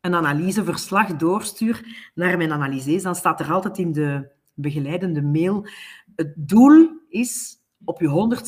[0.00, 5.66] een analyseverslag doorstuur naar mijn analyses, dan staat er altijd in de begeleidende mail:
[6.14, 8.38] het doel is op je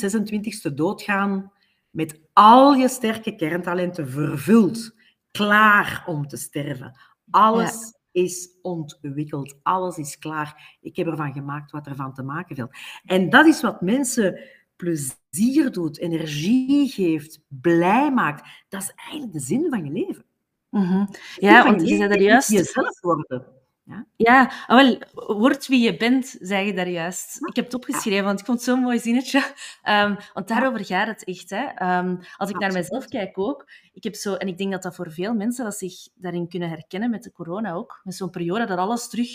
[0.70, 1.52] 126e doodgaan
[1.90, 4.94] met al je sterke kerntalenten vervuld,
[5.30, 6.98] klaar om te sterven.
[7.30, 10.76] Alles is ontwikkeld, alles is klaar.
[10.80, 12.70] Ik heb ervan gemaakt wat ervan te maken viel.
[13.04, 14.40] En dat is wat mensen
[14.76, 18.48] plezier doet, energie geeft, blij maakt.
[18.68, 20.24] Dat is eigenlijk de zin van je leven.
[20.70, 21.08] Mm -hmm.
[21.36, 22.50] Ja, want je zei er juist...
[22.50, 23.46] Jezelf worden.
[23.88, 24.98] Ja, ja ah, wel,
[25.38, 27.46] word wie je bent, zeg je daar juist.
[27.46, 29.38] Ik heb het opgeschreven, want ik vond het zo'n mooi zinnetje.
[29.84, 31.50] Um, want daarover gaat het echt.
[31.50, 31.98] Hè.
[31.98, 34.94] Um, als ik naar mezelf kijk ook, ik heb zo, en ik denk dat dat
[34.94, 38.66] voor veel mensen dat zich daarin kunnen herkennen met de corona ook, met zo'n periode
[38.66, 39.28] dat alles terug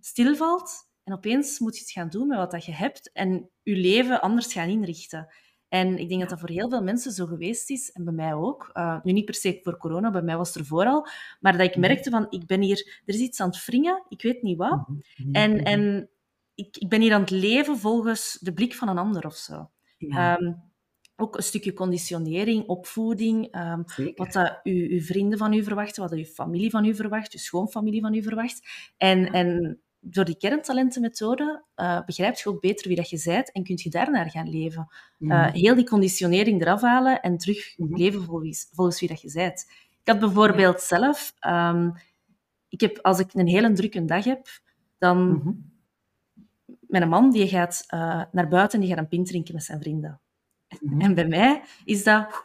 [0.00, 3.76] stilvalt en opeens moet je het gaan doen met wat dat je hebt en je
[3.76, 5.28] leven anders gaan inrichten.
[5.68, 8.34] En ik denk dat dat voor heel veel mensen zo geweest is, en bij mij
[8.34, 8.70] ook.
[8.74, 11.06] Uh, nu niet per se voor corona, bij mij was het er vooral.
[11.40, 11.80] Maar dat ik mhm.
[11.80, 14.88] merkte van, ik ben hier, er is iets aan het wringen, ik weet niet wat.
[14.88, 14.92] Mhm.
[15.16, 15.34] Mhm.
[15.34, 16.10] En, en
[16.54, 19.70] ik, ik ben hier aan het leven volgens de blik van een ander of zo.
[19.98, 20.52] Ehm,
[21.16, 26.10] ook een stukje conditionering, opvoeding, um, wat dat uw, uw, vrienden van u verwachten, wat
[26.10, 28.68] dat uw familie van u verwacht, uw schoonfamilie van u verwacht.
[28.96, 33.64] En, en door die kerntalentenmethode uh, begrijp je ook beter wie dat je bent en
[33.64, 34.88] kun je daarnaar gaan leven.
[35.18, 39.32] Uh, heel die conditionering eraf halen en terug mm leven volgens, volgens, wie dat je
[39.32, 39.66] bent.
[40.00, 41.34] Ik had bijvoorbeeld zelf...
[41.48, 41.94] Um,
[42.68, 44.48] ik heb, als ik een hele drukke dag heb,
[44.98, 45.28] dan...
[45.28, 45.74] Mm -hmm.
[46.80, 49.80] Mijn man die gaat uh, naar buiten en die gaat een pint drinken met zijn
[49.80, 50.20] vrienden.
[50.80, 51.00] Mhm.
[51.00, 52.44] En bij mij is dat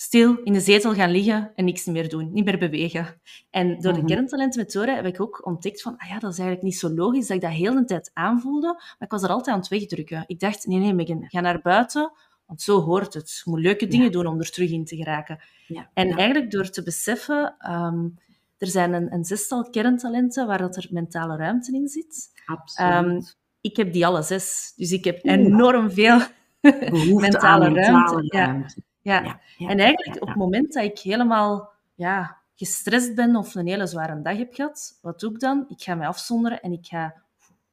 [0.00, 3.20] stil in de zetel gaan liggen en niks meer doen, niet meer bewegen.
[3.50, 4.06] En door de mhm.
[4.06, 7.36] kerntalentmethode heb ik ook ontdekt van, ah ja, dat is eigenlijk niet zo logisch dat
[7.36, 10.24] ik dat heel de tijd aanvoelde, maar ik was er altijd aan het wegdrukken.
[10.26, 12.12] Ik dacht, nee, nee, Megan, ga naar buiten,
[12.46, 13.40] want zo hoort het.
[13.44, 15.38] Je moet leuke dingen doen om er terug in te geraken.
[15.66, 15.90] Ja.
[15.94, 18.18] En eigenlijk door te beseffen, um,
[18.58, 22.30] er zijn een, een, zestal kerntalenten waar dat er mentale ruimte in zit.
[22.46, 22.92] Absoluut.
[22.92, 23.22] Um,
[23.60, 26.18] ik heb die alle zes, dus ik heb enorm veel
[26.60, 27.92] mentale, ruimte.
[27.92, 28.88] mentale ruimte.
[29.02, 29.40] Ja.
[29.56, 29.68] Ja.
[29.68, 34.22] en eigenlijk op het moment dat ik helemaal ja, gestrest ben of een hele zware
[34.22, 35.64] dag heb gehad, wat doe ik dan?
[35.68, 37.22] Ik ga mij afzonderen en ik ga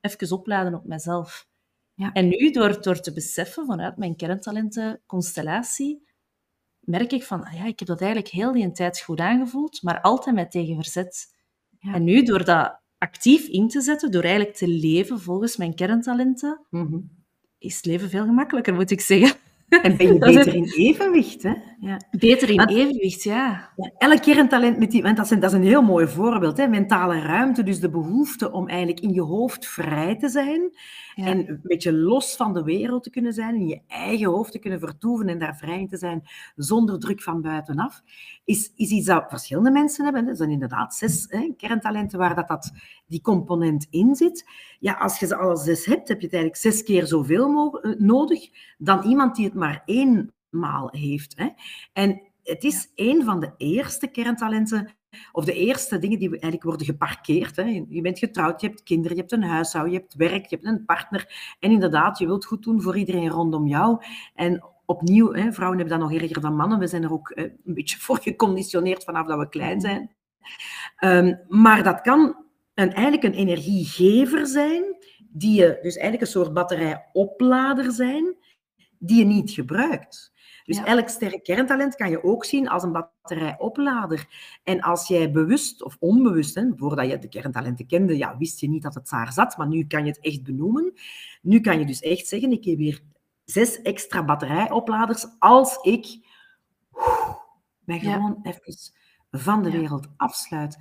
[0.01, 1.47] even opladen op mezelf.
[1.93, 2.11] Ja.
[2.13, 6.07] En nu, door, door te beseffen vanuit mijn kerntalentenconstellatie,
[6.79, 10.01] merk ik van, ah ja, ik heb dat eigenlijk heel die tijd goed aangevoeld, maar
[10.01, 11.35] altijd met tegen verzet.
[11.79, 11.93] Ja.
[11.93, 16.65] En nu, door dat actief in te zetten, door eigenlijk te leven volgens mijn kerntalenten,
[16.69, 16.99] mhm.
[17.57, 19.37] is het leven veel gemakkelijker, moet ik zeggen.
[19.69, 21.53] En ben je beter in evenwicht, hè?
[21.79, 22.01] Ja.
[22.11, 23.71] Beter in evenwicht, ja.
[23.75, 23.91] ja.
[23.97, 25.01] Elk keer een talent met die...
[25.01, 26.67] Want dat is een, dat is een heel mooi voorbeeld, hè?
[26.67, 30.71] Mentale ruimte, dus de behoefte om eigenlijk in je hoofd vrij te zijn
[31.15, 34.59] en een beetje los van de wereld te kunnen zijn, in je eigen hoofd te
[34.59, 36.23] kunnen vertoeven en daar vrij in te zijn,
[36.55, 38.01] zonder druk van buitenaf,
[38.45, 40.25] is, is iets dat verschillende mensen hebben.
[40.25, 42.71] Dat zijn inderdaad zes hè, kerntalenten waar dat, dat,
[43.07, 44.49] die component in zit.
[44.79, 47.99] Ja, als je ze alle zes hebt, heb je het eigenlijk zes keer zoveel eh,
[47.99, 49.81] nodig dan iemand die het maar
[50.51, 51.33] eenmaal heeft.
[51.37, 51.49] Hè.
[51.93, 54.95] En het is een van de eerste kerntalenten
[55.31, 57.55] of de eerste dingen die eigenlijk worden geparkeerd.
[57.55, 57.83] Hè.
[57.89, 60.67] Je bent getrouwd, je hebt kinderen, je hebt een huishouden, je hebt werk, je hebt
[60.67, 61.55] een partner.
[61.59, 64.03] En inderdaad, je wilt goed doen voor iedereen rondom jou.
[64.35, 66.79] En opnieuw, hè, vrouwen hebben dat nog erger dan mannen.
[66.79, 70.15] We zijn er ook een beetje voor geconditioneerd vanaf dat we klein zijn.
[70.99, 74.83] Um, maar dat kan een, eigenlijk een energiegever zijn,
[75.29, 78.35] die je, dus eigenlijk een soort batterijoplader zijn,
[78.99, 80.31] die je niet gebruikt.
[80.67, 84.27] Dus elk sterk kerntalent kan je ook zien als een batterijoplader.
[84.63, 88.69] En als jij bewust of onbewust, hè, voordat je de kerntalenten kende, ja, wist je
[88.69, 90.93] niet dat het daar zat, maar nu kan je het echt benoemen.
[91.41, 93.01] Nu kan je dus echt zeggen, ik heb hier
[93.45, 96.19] zes extra batterijopladers als ik
[97.79, 98.75] mij gewoon even
[99.31, 100.77] van de wereld afsluit.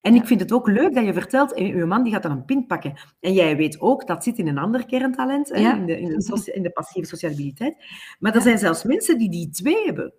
[0.00, 2.30] En ik vind het ook leuk dat je vertelt, eh, je man die gaat dan
[2.30, 2.94] een pint pakken.
[3.20, 5.74] En jij weet ook, dat zit in een ander kerntalent, ja.
[5.74, 7.76] in, de, in, de in, de, passieve sociabiliteit.
[8.18, 10.12] Maar er zijn zelfs mensen die die twee hebben.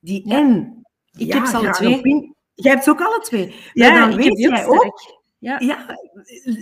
[0.00, 0.74] Die en...
[1.16, 2.00] Ik heb ze alle twee.
[2.00, 3.54] Pint, jij hebt ze ook alle twee.
[3.72, 5.18] Ja, dan weet jij ook...
[5.38, 5.58] Ja.
[5.58, 5.96] ja.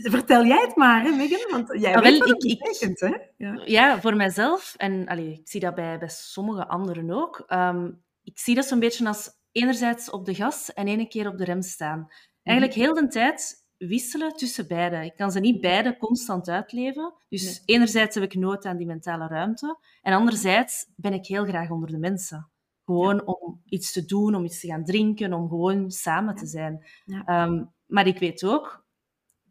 [0.02, 1.50] vertel jij het maar, hè, Megan?
[1.50, 3.14] Want jij weet wel, wat ik, betekent, hè?
[3.36, 3.62] Ja.
[3.64, 8.38] ja, voor mijzelf, en allee, ik zie dat bij, bij sommige anderen ook, um, ik
[8.38, 11.62] zie dat zo'n beetje als enerzijds op de gas en ene keer op de rem
[11.62, 12.08] staan.
[12.48, 15.04] Eigenlijk heel de tijd wisselen tussen beide.
[15.04, 17.14] Ik kan ze niet beide constant uitleven.
[17.28, 19.78] Dus enerzijds heb ik nood aan die mentale ruimte.
[20.02, 22.50] En anderzijds ben ik heel graag onder de mensen.
[22.84, 26.86] Gewoon om iets te doen, om iets te gaan drinken, om gewoon samen te zijn.
[27.04, 27.22] Ja.
[27.24, 28.86] Ehm, maar ik weet ook,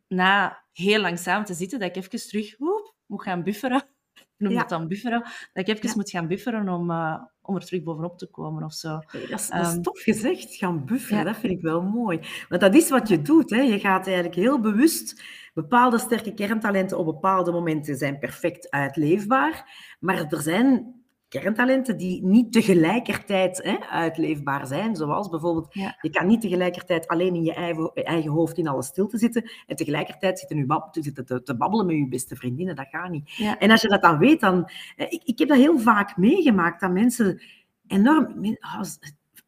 [0.08, 3.84] na heel lang samen te zitten, dat ik even terug woep, moet gaan bufferen.
[4.38, 4.60] Ik noem Ja.
[4.60, 5.22] dat dan bufferen.
[5.54, 8.74] Dat ik even moet gaan bufferen om, eh, om er terug bovenop te komen of
[8.74, 9.00] zo.
[9.12, 11.18] Nee, Dat is, dat is Ehm, tof gezegd, gaan bufferen.
[11.18, 11.24] ja.
[11.24, 12.20] Dat vind ik wel mooi.
[12.50, 13.50] Want dat is wat je doet.
[13.50, 13.62] Hè.
[13.62, 15.24] Je gaat eigenlijk heel bewust...
[15.54, 19.70] Bepaalde sterke kerntalenten op bepaalde momenten zijn perfect uitleefbaar.
[20.00, 20.96] Maar er zijn
[21.30, 24.96] kerntalenten die niet tegelijkertijd hè, uitleefbaar zijn.
[24.96, 25.98] Zoals bijvoorbeeld, Ja.
[26.02, 29.76] je kan niet tegelijkertijd alleen in je eigen, eigen hoofd in alle stilte zitten en
[29.76, 32.76] tegelijkertijd zitten, bab- te, zitten te, te babbelen met je beste vriendinnen.
[32.76, 33.32] Dat gaat niet.
[33.32, 33.60] Ja.
[33.60, 34.70] En als je dat dan weet, dan...
[34.96, 37.42] eh, Ik, ik heb dat heel vaak meegemaakt, dat mensen
[37.88, 38.58] enorm...
[38.60, 38.82] ah,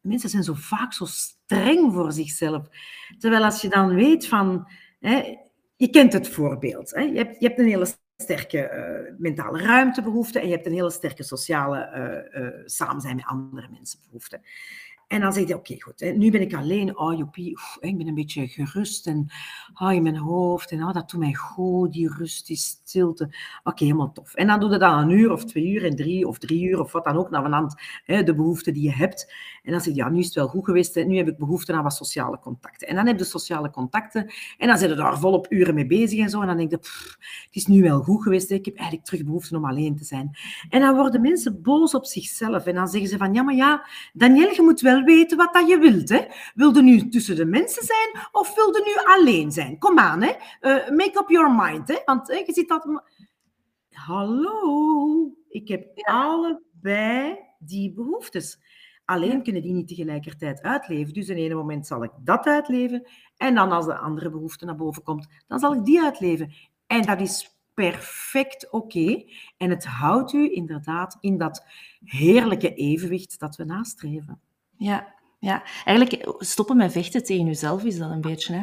[0.00, 2.68] Mensen zijn zo vaak zo streng voor zichzelf.
[3.18, 4.68] Terwijl als je dan weet van...
[5.00, 5.36] Hè,
[5.76, 6.90] je kent het voorbeeld.
[6.94, 7.86] Hè, je, hebt, je hebt een hele
[8.20, 13.16] sterke eh, mentale ruimtebehoefte en je hebt een hele sterke sociale eh eh, samen zijn
[13.16, 14.40] met andere mensen behoefte.
[15.10, 16.98] En dan zeg je, oké, goed, hè, nu ben ik alleen.
[16.98, 19.26] Oh, joepie, oef, ik ben een beetje gerust en
[19.74, 20.70] oh, in mijn hoofd.
[20.70, 23.34] En oh, dat doet mij goed, die rust, die stilte.
[23.62, 24.34] Oké, helemaal tof.
[24.34, 26.80] En dan doe je dat een uur of twee uur en drie of drie uur
[26.80, 29.34] of wat dan ook, naar vanand hè, de behoeften die je hebt.
[29.62, 30.94] En dan zeg je, ja, nu is het wel goed geweest.
[30.94, 31.02] Hè.
[31.02, 32.88] Nu heb ik behoefte aan wat sociale contacten.
[32.88, 36.18] En dan heb je sociale contacten en dan zit je daar volop uren mee bezig
[36.18, 36.40] en zo.
[36.40, 38.50] En dan denk je, het is nu wel goed geweest.
[38.50, 40.30] Ik heb eigenlijk terug behoefte om alleen te zijn.
[40.68, 42.66] En dan worden mensen boos op zichzelf.
[42.66, 45.68] En dan zeggen ze van, ja, maar ja, Daniel, je moet wel weten wat dat
[45.68, 46.08] je wilt.
[46.08, 46.24] Hè.
[46.54, 49.78] Wil je nu tussen de mensen zijn of wil je nu alleen zijn?
[49.78, 50.32] Kom aan, hè.
[50.60, 51.88] Eh, make up your mind.
[51.88, 51.98] Hè.
[52.04, 53.02] Want hè, je ziet dat...
[53.90, 58.60] Hallo, ik heb allebei die behoeftes.
[59.04, 59.40] Alleen Ja.
[59.40, 61.14] kunnen die niet tegelijkertijd uitleven.
[61.14, 63.06] Dus in ene moment zal ik dat uitleven.
[63.36, 66.52] En dan als de andere behoefte naar boven komt, dan zal ik die uitleven.
[66.86, 69.24] En dat is perfect oké.
[69.56, 71.64] En het houdt u inderdaad in dat
[72.04, 74.40] heerlijke evenwicht dat we nastreven.
[74.80, 75.62] Ja, ja.
[75.84, 78.54] Eigenlijk stoppen met vechten tegen jezelf is dat een beetje.
[78.54, 78.62] Hè?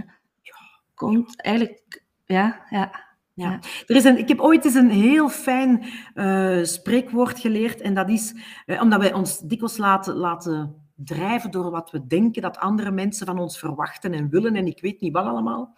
[0.93, 3.05] Komt eigenlijk, ja, ja.
[3.33, 3.49] Ja.
[3.49, 3.59] Ja.
[3.87, 7.81] Er is een, ik heb ooit eens een heel fijn eh, spreekwoord geleerd.
[7.81, 12.41] En dat is, eh, omdat wij ons dikwijls laten, laten drijven door wat we denken
[12.41, 14.55] dat andere mensen van ons verwachten en willen.
[14.55, 15.77] En ik weet niet wat allemaal.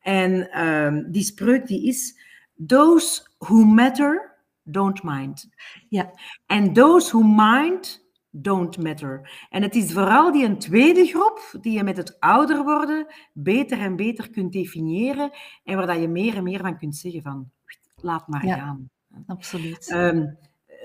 [0.00, 2.20] En ehm, die spreuk die is,
[2.66, 5.48] those who matter don't mind.
[5.88, 6.10] Ja.
[6.46, 7.99] And those who mind
[8.30, 9.46] don't matter.
[9.50, 13.78] En het is vooral die een tweede groep die je met het ouder worden beter
[13.80, 15.30] en beter kunt definiëren
[15.64, 17.50] en waar dat je meer en meer van kunt zeggen van,
[17.96, 18.56] laat maar Ja.
[18.56, 18.90] gaan.
[19.26, 19.88] Absoluut.
[19.90, 20.26] Ehm,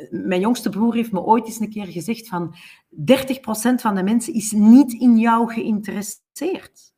[0.09, 2.55] mijn jongste broer heeft me ooit eens een keer gezegd van
[2.89, 6.93] 30% van de mensen is niet in jou geïnteresseerd.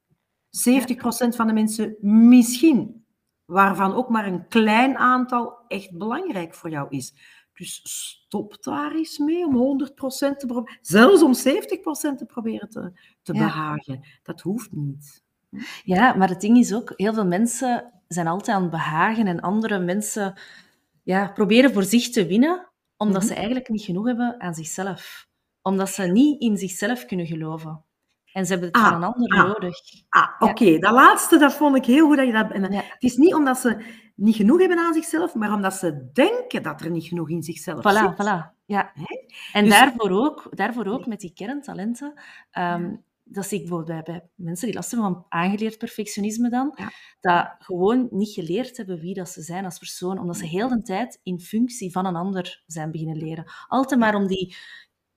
[0.50, 3.06] 70% van de mensen misschien,
[3.46, 7.14] waarvan ook maar een klein aantal echt belangrijk voor jou is.
[7.58, 12.92] Dus stop daar eens mee om 100% te proberen, zelfs om 70% te proberen te,
[13.22, 13.40] te Ja.
[13.46, 14.04] behagen.
[14.24, 15.24] Dat hoeft niet.
[15.84, 19.40] Ja, maar het ding is ook, heel veel mensen zijn altijd aan het behagen en
[19.40, 20.40] andere mensen
[21.04, 23.28] ja, proberen voor zich te winnen, omdat Mhm.
[23.32, 25.28] ze eigenlijk niet genoeg hebben aan zichzelf.
[25.62, 27.86] Omdat ze niet in zichzelf kunnen geloven.
[28.38, 29.48] En ze hebben het Ah, van een ander ah.
[29.48, 29.78] nodig.
[30.10, 30.78] Ah, oké.
[30.80, 32.52] Dat laatste, dat vond ik heel goed dat je dat...
[32.52, 32.82] en Ja.
[32.88, 33.78] Het is niet omdat ze
[34.16, 37.80] niet genoeg hebben aan zichzelf, maar omdat ze denken dat er niet genoeg in zichzelf
[37.80, 38.12] Voilà, zit.
[38.28, 38.56] voilà.
[38.66, 38.92] Ja.
[38.94, 39.26] Hè?
[39.54, 42.14] En Dus- daarvoor, ook, daarvoor ook met die kerntalenten,
[42.52, 46.72] ehm, dat zie ik bijvoorbeeld bij, bij mensen die last hebben van aangeleerd perfectionisme dan,
[46.76, 46.90] Ja.
[47.22, 50.82] dat gewoon niet geleerd hebben wie dat ze zijn als persoon, omdat ze heel de
[50.82, 53.46] tijd in functie van een ander zijn beginnen leren.
[53.68, 54.56] Altijd maar om, die,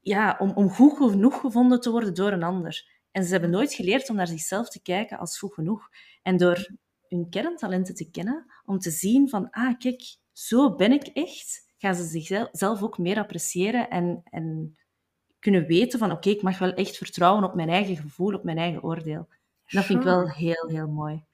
[0.01, 2.99] ja, om, om goed genoeg gevonden te worden door een ander.
[3.11, 5.89] En ze hebben nooit geleerd om naar zichzelf te kijken als goed genoeg.
[6.23, 6.69] En door
[7.09, 11.95] hun kerntalenten te kennen, om te zien van, ah, kijk, zo ben ik echt, gaan
[11.95, 14.79] ze zichzelf ook meer appreciëren en, en
[15.39, 18.59] kunnen weten van, oké, ik mag wel echt vertrouwen op mijn eigen gevoel, op mijn
[18.59, 19.29] eigen oordeel.
[19.67, 21.25] Dat vind ik wel heel, heel mooi.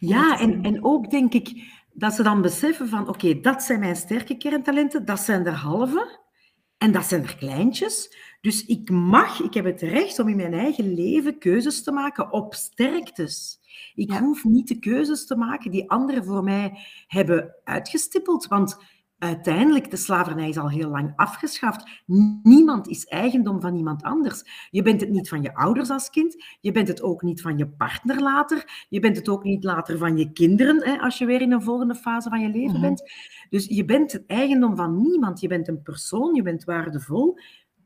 [0.00, 3.96] Ja, en, en ook denk ik dat ze dan beseffen van, oké, dat zijn mijn
[3.96, 6.24] sterke kerntalenten, dat zijn er halve
[6.78, 8.16] en dat zijn er kleintjes.
[8.40, 12.32] Dus ik mag, ik heb het recht om in mijn eigen leven keuzes te maken
[12.32, 13.60] op sterktes.
[13.94, 14.20] Ik Ja.
[14.20, 18.76] hoef niet de keuzes te maken die anderen voor mij hebben uitgestippeld, want
[19.18, 22.02] uiteindelijk, de slavernij is al heel lang afgeschaft.
[22.42, 24.68] Niemand is eigendom van iemand anders.
[24.70, 27.58] Je bent het niet van je ouders als kind, je bent het ook niet van
[27.58, 31.26] je partner later, je bent het ook niet later van je kinderen, hè, als je
[31.26, 32.80] weer in een volgende fase van je leven Mhm.
[32.80, 33.02] bent.
[33.50, 35.40] Dus je bent het eigendom van niemand.
[35.40, 37.38] Je bent een persoon, je bent waardevol.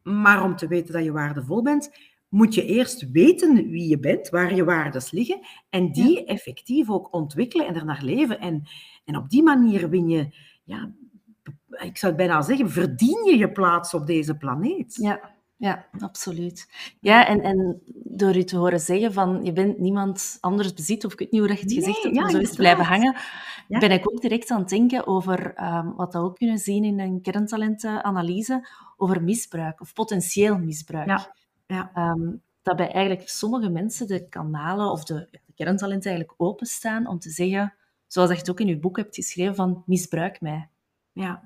[0.03, 1.91] Maar om te weten dat je waardevol bent,
[2.29, 7.15] moet je eerst weten wie je bent, waar je waardes liggen, en die effectief ook
[7.15, 8.41] ontwikkelen en ernaar leven.
[8.41, 8.63] En,
[9.05, 10.29] en op die manier win je,
[10.65, 10.93] ja,
[11.83, 14.97] ik zou het bijna zeggen, verdien je je plaats op deze planeet.
[14.97, 15.21] Ja,
[15.57, 16.69] Ja, absoluut.
[17.01, 21.13] Ja, en, en door u te horen zeggen van je bent niemand anders bezit, of
[21.13, 23.17] ik weet niet hoe dat je het gezegd hebt, ja, maar zo is blijven hangen,
[23.69, 23.79] Ja.
[23.79, 27.01] ben ik ook direct aan het denken over ehm, wat we ook kunnen zien in
[27.01, 31.09] een kerntalentenanalyse, over misbruik of potentieel misbruik.
[31.09, 31.35] Ja,
[31.67, 31.91] ja.
[31.95, 32.31] Ehm,
[32.63, 37.19] dat bij eigenlijk sommige mensen de kanalen of de, ja, de kerntalenten eigenlijk openstaan om
[37.19, 37.75] te zeggen,
[38.07, 40.69] zoals je het ook in je boek hebt geschreven, van misbruik mij.
[41.13, 41.43] Ja.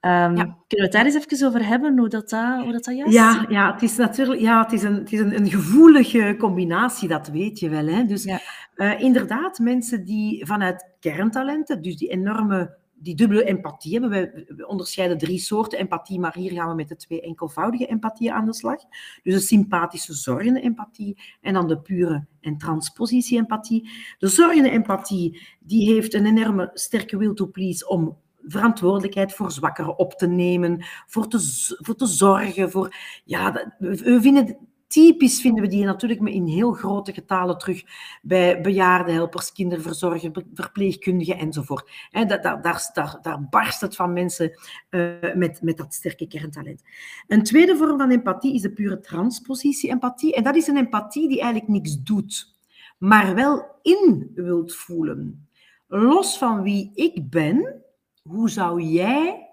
[0.00, 0.42] Ehm, Ja.
[0.42, 3.12] Kunnen we het daar eens even over hebben, hoe dat, dat, hoe dat, dat juist
[3.14, 7.08] Ja, ja, het is natuurlijk ja, het is een, het is een, een gevoelige combinatie,
[7.08, 7.86] dat weet je wel.
[7.86, 8.04] Hè?
[8.04, 8.40] Dus Ja.
[8.74, 14.10] eh, inderdaad, mensen die vanuit kerntalenten, dus die enorme, die dubbele empathie hebben.
[14.10, 18.32] We, we onderscheiden drie soorten empathie, maar hier gaan we met de twee enkelvoudige empathie
[18.32, 18.76] aan de slag.
[19.22, 23.90] Dus de sympathische zorgende empathie en dan de pure en transpositie empathie.
[24.18, 28.16] De zorgende empathie, die heeft een enorme sterke will to please om
[28.46, 31.38] verantwoordelijkheid voor zwakkeren op te nemen, voor te,
[31.78, 32.70] voor te zorgen.
[32.70, 34.56] Voor, ja, we vinden,
[34.92, 37.84] typisch vinden we die natuurlijk in heel grote getalen terug
[38.22, 41.90] bij bejaardenhelpers, kinderverzorgers, verpleegkundigen enzovoort.
[42.10, 46.26] Hè, dat, dat, daar, daar, daar barst het van mensen eh, met, met dat sterke
[46.26, 46.82] kerntalent.
[47.26, 50.34] Een tweede vorm van empathie is de pure transpositie-empathie.
[50.34, 52.56] En dat is een empathie die eigenlijk niks doet,
[52.98, 55.48] maar wel in wilt voelen.
[55.86, 57.81] Los van wie ik ben,
[58.22, 59.46] hoe zou jij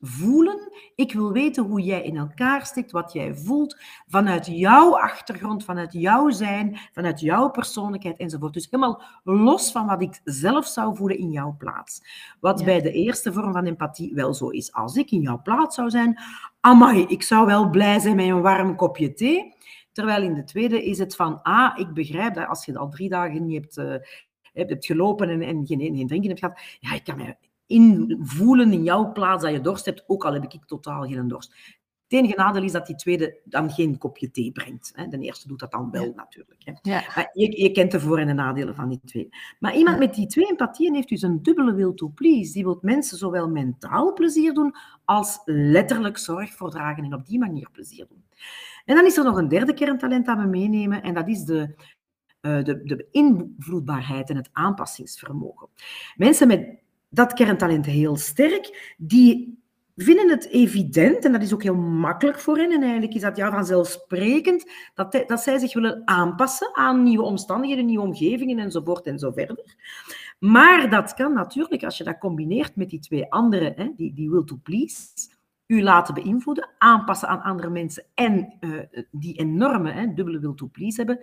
[0.00, 0.72] voelen?
[0.94, 5.92] Ik wil weten hoe jij in elkaar stikt, wat jij voelt, vanuit jouw achtergrond, vanuit
[5.92, 8.52] jouw zijn, vanuit jouw persoonlijkheid enzovoort.
[8.52, 12.02] Dus helemaal los van wat ik zelf zou voelen in jouw plaats.
[12.40, 12.64] Wat Ja.
[12.64, 14.72] bij de eerste vorm van empathie wel zo is.
[14.72, 16.18] Als ik in jouw plaats zou zijn,
[16.60, 19.52] amai, ik zou wel blij zijn met een warm kopje thee.
[19.92, 23.08] Terwijl in de tweede is het van, ah, ik begrijp dat als je al drie
[23.08, 24.08] dagen niet hebt, eh,
[24.52, 27.36] hebt, hebt gelopen en, en geen, geen drinken hebt gehad, ja, ik kan me
[27.66, 31.54] invoelen in jouw plaats dat je dorst hebt, ook al heb ik totaal geen dorst.
[32.08, 34.92] Het enige nadeel is dat die tweede dan geen kopje thee brengt.
[34.94, 35.08] Hè.
[35.08, 36.12] De eerste doet dat dan wel, Ja.
[36.14, 36.60] natuurlijk.
[36.64, 36.72] Hè.
[36.82, 37.02] Ja.
[37.14, 39.28] Maar je, je kent de voor- en de nadelen van die twee.
[39.58, 42.52] Maar iemand met die twee empathieën heeft dus een dubbele will to please.
[42.52, 47.68] Die wil mensen zowel mentaal plezier doen als letterlijk zorg voordragen en op die manier
[47.72, 48.24] plezier doen.
[48.84, 51.74] En dan is er nog een derde kerntalent dat we meenemen en dat is de,
[52.40, 55.68] eh, de, de beïnvloedbaarheid en het aanpassingsvermogen.
[56.16, 56.82] Mensen met
[57.14, 59.62] dat kerntalent heel sterk, die
[59.96, 63.36] vinden het evident, en dat is ook heel makkelijk voor hen, en eigenlijk is dat
[63.36, 69.18] ja, vanzelfsprekend, dat, dat zij zich willen aanpassen aan nieuwe omstandigheden, nieuwe omgevingen enzovoort en
[69.18, 69.76] zo verder.
[70.38, 74.30] Maar dat kan natuurlijk, als je dat combineert met die twee andere, hè, die, die
[74.30, 75.08] will to please,
[75.66, 80.66] u laten beïnvloeden, aanpassen aan andere mensen en eh, die enorme hè, dubbele will to
[80.66, 81.18] please hebben,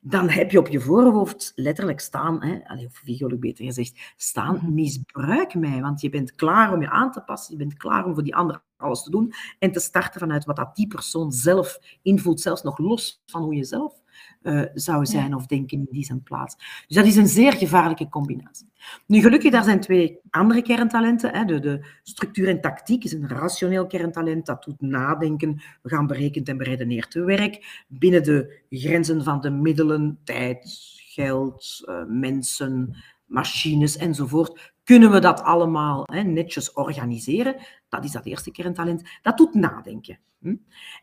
[0.00, 4.74] dan heb je op je voorhoofd letterlijk staan, hè, of figuurlijk beter gezegd, staan, Mhm.
[4.74, 8.14] misbruik mij, want je bent klaar om je aan te passen, je bent klaar om
[8.14, 11.78] voor die ander alles te doen en te starten vanuit wat dat die persoon zelf
[12.02, 13.94] invoelt, zelfs nog los van hoe je zelf
[14.42, 16.56] eh, zou zijn of denken in die zijn plaats.
[16.86, 18.66] Dus dat is een zeer gevaarlijke combinatie.
[19.06, 21.34] Nu, gelukkig, daar zijn twee andere kerntalenten.
[21.34, 21.44] Hè.
[21.44, 24.46] De, de structuur en tactiek is een rationeel kerntalent.
[24.46, 25.62] Dat doet nadenken.
[25.82, 27.84] We gaan berekend en beredeneerd te werk.
[27.88, 30.64] Binnen de grenzen van de middelen, tijd,
[30.96, 37.56] geld, eh, mensen, machines enzovoort, kunnen we dat allemaal hè, netjes organiseren.
[37.88, 39.02] Dat is dat eerste kerntalent.
[39.22, 40.18] Dat doet nadenken.
[40.40, 40.54] Hm?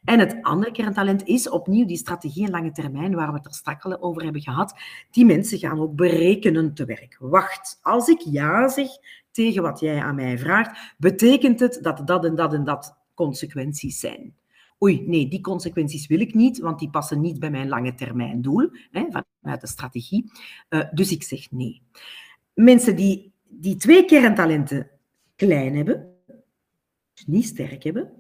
[0.04, 3.54] En het andere kerntalent is opnieuw die strategie en lange termijn, waar we het er
[3.54, 4.80] straks over hebben gehad.
[5.12, 7.18] Die mensen gaan ook berekenen te werk.
[7.20, 8.88] Wacht, als ik ja zeg
[9.32, 14.00] tegen wat jij aan mij vraagt, betekent het dat dat en dat en dat consequenties
[14.00, 14.36] zijn.
[14.84, 18.42] Oei, nee, die consequenties wil ik niet, want die passen niet bij mijn lange termijn
[18.42, 19.06] doel, hè,
[19.42, 20.32] vanuit de strategie.
[20.70, 21.82] Uh, dus ik zeg nee.
[22.54, 24.90] Mensen die die twee kerntalenten
[25.36, 26.16] klein hebben,
[27.14, 28.12] dus niet sterk hebben,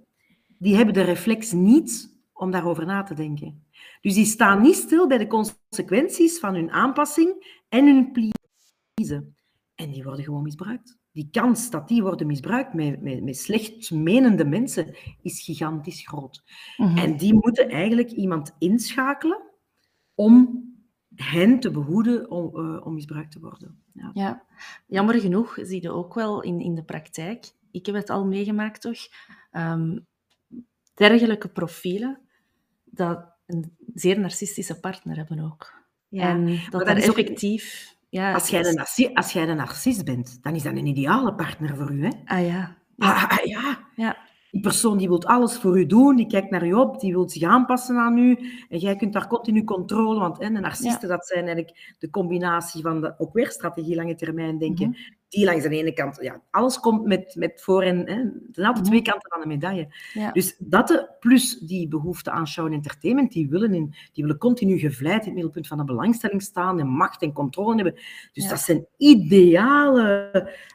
[0.58, 3.64] die hebben de reflex niet om daarover na te denken.
[4.02, 9.34] Dus die staan niet stil bij de consequenties van hun aanpassing en hun please.
[9.76, 10.98] En die worden gewoon misbruikt.
[11.12, 16.44] Die kans dat die worden misbruikt met, met, met slecht menende mensen is gigantisch groot.
[16.78, 16.98] Mm -hmm.
[16.98, 19.42] En die moeten eigenlijk iemand inschakelen
[20.16, 20.64] om
[21.16, 23.84] hen te behoeden om, uh, om misbruikt te worden.
[23.94, 24.12] Ja.
[24.14, 24.44] ja.
[24.88, 27.52] jammer genoeg zie je ook wel in, in de praktijk.
[27.72, 29.00] Ik heb het al meegemaakt, toch?
[29.52, 30.06] Um,
[30.94, 32.20] dergelijke profielen,
[32.84, 35.74] dat een zeer narcistische partner hebben ook.
[36.08, 37.90] Ja, en dat, dat er effectief...
[37.90, 40.86] Ook, ja, als, jij een narci- als jij een narcist bent, dan is dat een
[40.86, 42.10] ideale partner voor u, hè?
[42.26, 42.78] Ah ja.
[42.96, 43.28] Ja.
[43.28, 43.80] Ah, ja.
[43.96, 44.18] ja.
[44.56, 47.30] Die persoon die wil alles voor u doen, die kijkt naar u op, die wil
[47.30, 48.38] zich aanpassen aan u.
[48.70, 51.16] En jij kunt daar continu controle, want hè, de narcisten, ja.
[51.16, 55.04] dat zijn eigenlijk de combinatie van de, ook weer strategie lange termijn denken, mm-hmm.
[55.36, 58.68] Die langs de ene kant, ja, alles komt met, met voor en, hè, er zijn
[58.68, 59.88] altijd twee kanten van de medaille.
[60.14, 60.32] Ja.
[60.32, 64.40] Dus dat, de- plus die behoefte aan show en entertainment, die willen, in, die willen
[64.40, 67.94] continu gevleid in het middelpunt van de belangstelling staan en macht en controle hebben.
[68.34, 68.50] Dus Ja.
[68.50, 70.32] dat zijn ideale,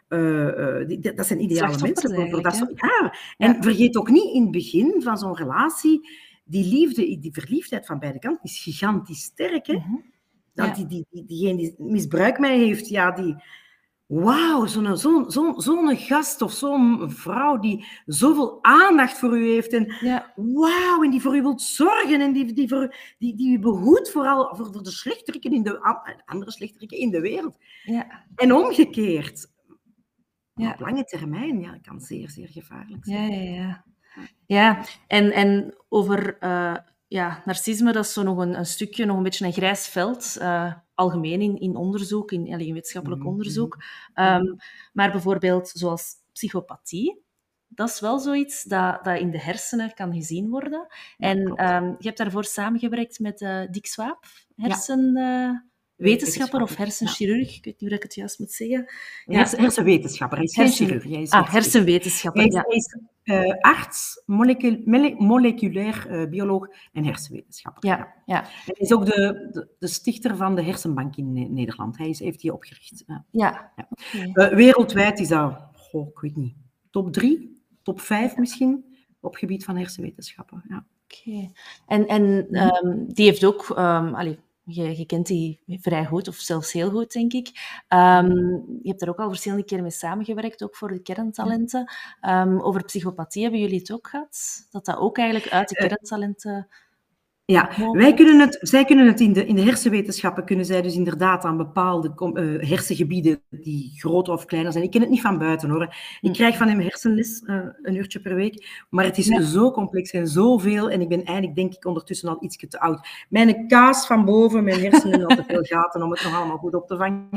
[0.09, 2.31] eh, eh, die- dat zijn ideale mensen.
[2.31, 3.15] Voor, dat soort, ja.
[3.37, 6.09] En vergeet ook niet in het begin van zo'n relatie,
[6.45, 9.67] die liefde, die verliefdheid van beide kanten is gigantisch sterk.
[9.67, 9.75] Hè?
[9.75, 9.95] Mhm.
[10.55, 13.37] Dat die, die, die, diegene die misbruik mij heeft, ja, die...
[14.13, 19.73] Wauw, zo'n zo'n zo'n zo'n gast of zo'n vrouw die zoveel aandacht voor u heeft
[19.73, 20.33] en Ja.
[20.37, 24.11] wauw, en die voor u wilt zorgen en die, die, voor, die, die u behoedt
[24.11, 27.57] vooral voor, voor de slechteriken in de, an- andere slechteriken in de wereld.
[27.83, 28.25] Ja.
[28.35, 29.47] En omgekeerd.
[30.55, 30.71] Ja.
[30.71, 33.33] Op lange termijn ja, kan zeer, zeer gevaarlijk zijn.
[33.33, 33.85] Ja, ja, ja.
[34.47, 36.77] Ja, en, en over eh,
[37.09, 40.37] ja, narcisme, dat is zo nog een, een stukje, nog een beetje een grijs veld.
[40.41, 43.77] eh, algemeen in, in onderzoek, in, in wetenschappelijk Mhm, onderzoek.
[44.15, 44.55] Ehm,
[44.93, 47.23] maar bijvoorbeeld zoals psychopathie,
[47.69, 50.87] dat is wel zoiets dat, dat in de hersenen kan gezien worden.
[51.19, 54.25] en ehm, je hebt daarvoor samengewerkt met eh Dick Swaap,
[54.55, 55.70] Ja.
[56.01, 58.87] Wetenschapper, of hersenchirurg, ik weet niet hoe ik het juist moet zeggen.
[59.25, 59.37] Ja.
[59.37, 61.05] Hersen- hersenwetenschapper, hij is geen Hersen- chirurg.
[61.05, 62.41] Hij is Ah, hersenwetenschapper.
[62.41, 62.65] hersenwetenschapper, Hij is, ja.
[62.67, 67.91] hij is eh, arts, molecu- mele- moleculair eh, bioloog en hersenwetenschapper.
[67.91, 71.99] Ja, ja, Hij is ook de, de, de stichter van de hersenbank in Ne- Nederland.
[71.99, 73.05] Hij is, heeft die opgericht.
[73.31, 73.73] Ja.
[74.33, 76.55] Eh, wereldwijd is dat, goh, ik weet niet,
[76.91, 78.85] top drie, top vijf misschien,
[79.21, 80.63] op gebied van hersenwetenschappen.
[80.69, 80.85] Ja.
[81.05, 81.51] Oké.
[81.87, 84.39] En, en ehm, die heeft ook, ehm, allee,
[84.71, 87.51] je, je kent die vrij goed, of zelfs heel goed, denk ik.
[87.89, 88.31] Ehm,
[88.83, 91.93] je hebt daar ook al verschillende keren mee samengewerkt, ook voor de kerntalenten.
[92.21, 94.67] Ehm, over psychopathie hebben jullie het ook gehad?
[94.71, 96.69] Dat dat ook eigenlijk uit de Eh, kerntalenten...
[97.51, 100.95] Ja, wij kunnen het, zij kunnen het in de, in de hersenwetenschappen, kunnen zij dus
[100.95, 104.85] inderdaad aan bepaalde eh, hersengebieden die groter of kleiner zijn.
[104.85, 105.95] Ik ken het niet van buiten hoor.
[106.21, 109.43] Ik krijg van hem hersenles, eh, een uurtje per week, maar het is Ja.
[109.43, 113.09] zo complex en zoveel en ik ben eigenlijk denk ik ondertussen al iets te oud.
[113.29, 116.75] Mijn kaas van boven, mijn hersenen al te veel gaten om het nog allemaal goed
[116.75, 117.29] op te vangen.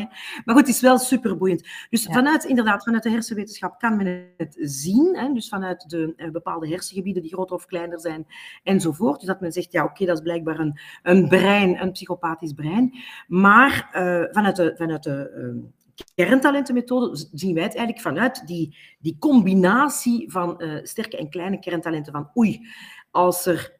[0.46, 1.68] Maar goed, het is wel superboeiend.
[1.90, 2.14] Dus Ja.
[2.14, 6.68] vanuit, inderdaad, vanuit de hersenwetenschap kan men het zien, hè, dus vanuit de eh, bepaalde
[6.68, 8.26] hersengebieden die groter of kleiner zijn
[8.64, 9.20] enzovoort.
[9.20, 12.94] Dus dat men zegt, ja oké, dat is blijkbaar een, een brein, een psychopathisch brein.
[13.28, 19.18] Maar eh, vanuit de, vanuit de eh, kerntalentenmethode zien wij het eigenlijk vanuit die, die
[19.20, 22.14] combinatie van eh, sterke en kleine kerntalenten.
[22.14, 22.68] Van oei,
[23.12, 23.78] als er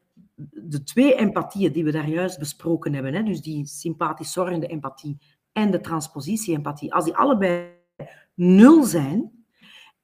[0.50, 5.18] de twee empathieën die we daar juist besproken hebben, hè, dus die sympathisch zorgende empathie
[5.52, 7.68] en de transpositie-empathie, als die allebei
[8.34, 9.44] nul zijn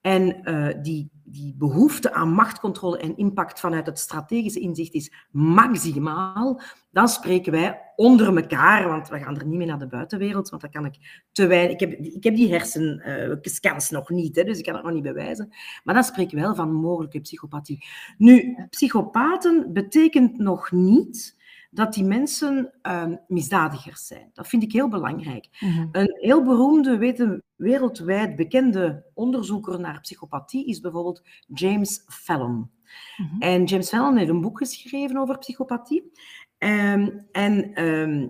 [0.01, 6.61] en eh, die, die behoefte aan machtcontrole en impact vanuit het strategische inzicht is maximaal,
[6.91, 10.63] dan spreken wij onder elkaar, want we gaan er niet mee naar de buitenwereld, want
[10.63, 11.73] dan kan ik te weinig...
[11.73, 15.03] Ik heb, ik heb die hersenscans nog niet, hè, dus ik kan het nog niet
[15.03, 15.49] bewijzen.
[15.85, 17.85] Maar dan spreken we wel van mogelijke psychopathie.
[18.19, 21.39] Nu, psychopaten betekent nog niet
[21.71, 24.31] dat die mensen ehm, misdadigers zijn.
[24.33, 25.49] Dat vind ik heel belangrijk.
[25.61, 25.89] Mhm.
[25.93, 32.71] Een heel beroemde, weten, wereldwijd bekende onderzoeker naar psychopathie is bijvoorbeeld James Fallon.
[33.17, 33.41] Mhm.
[33.43, 36.13] En James Fallon heeft een boek geschreven over psychopathie.
[36.59, 38.29] Ehm, en ehm,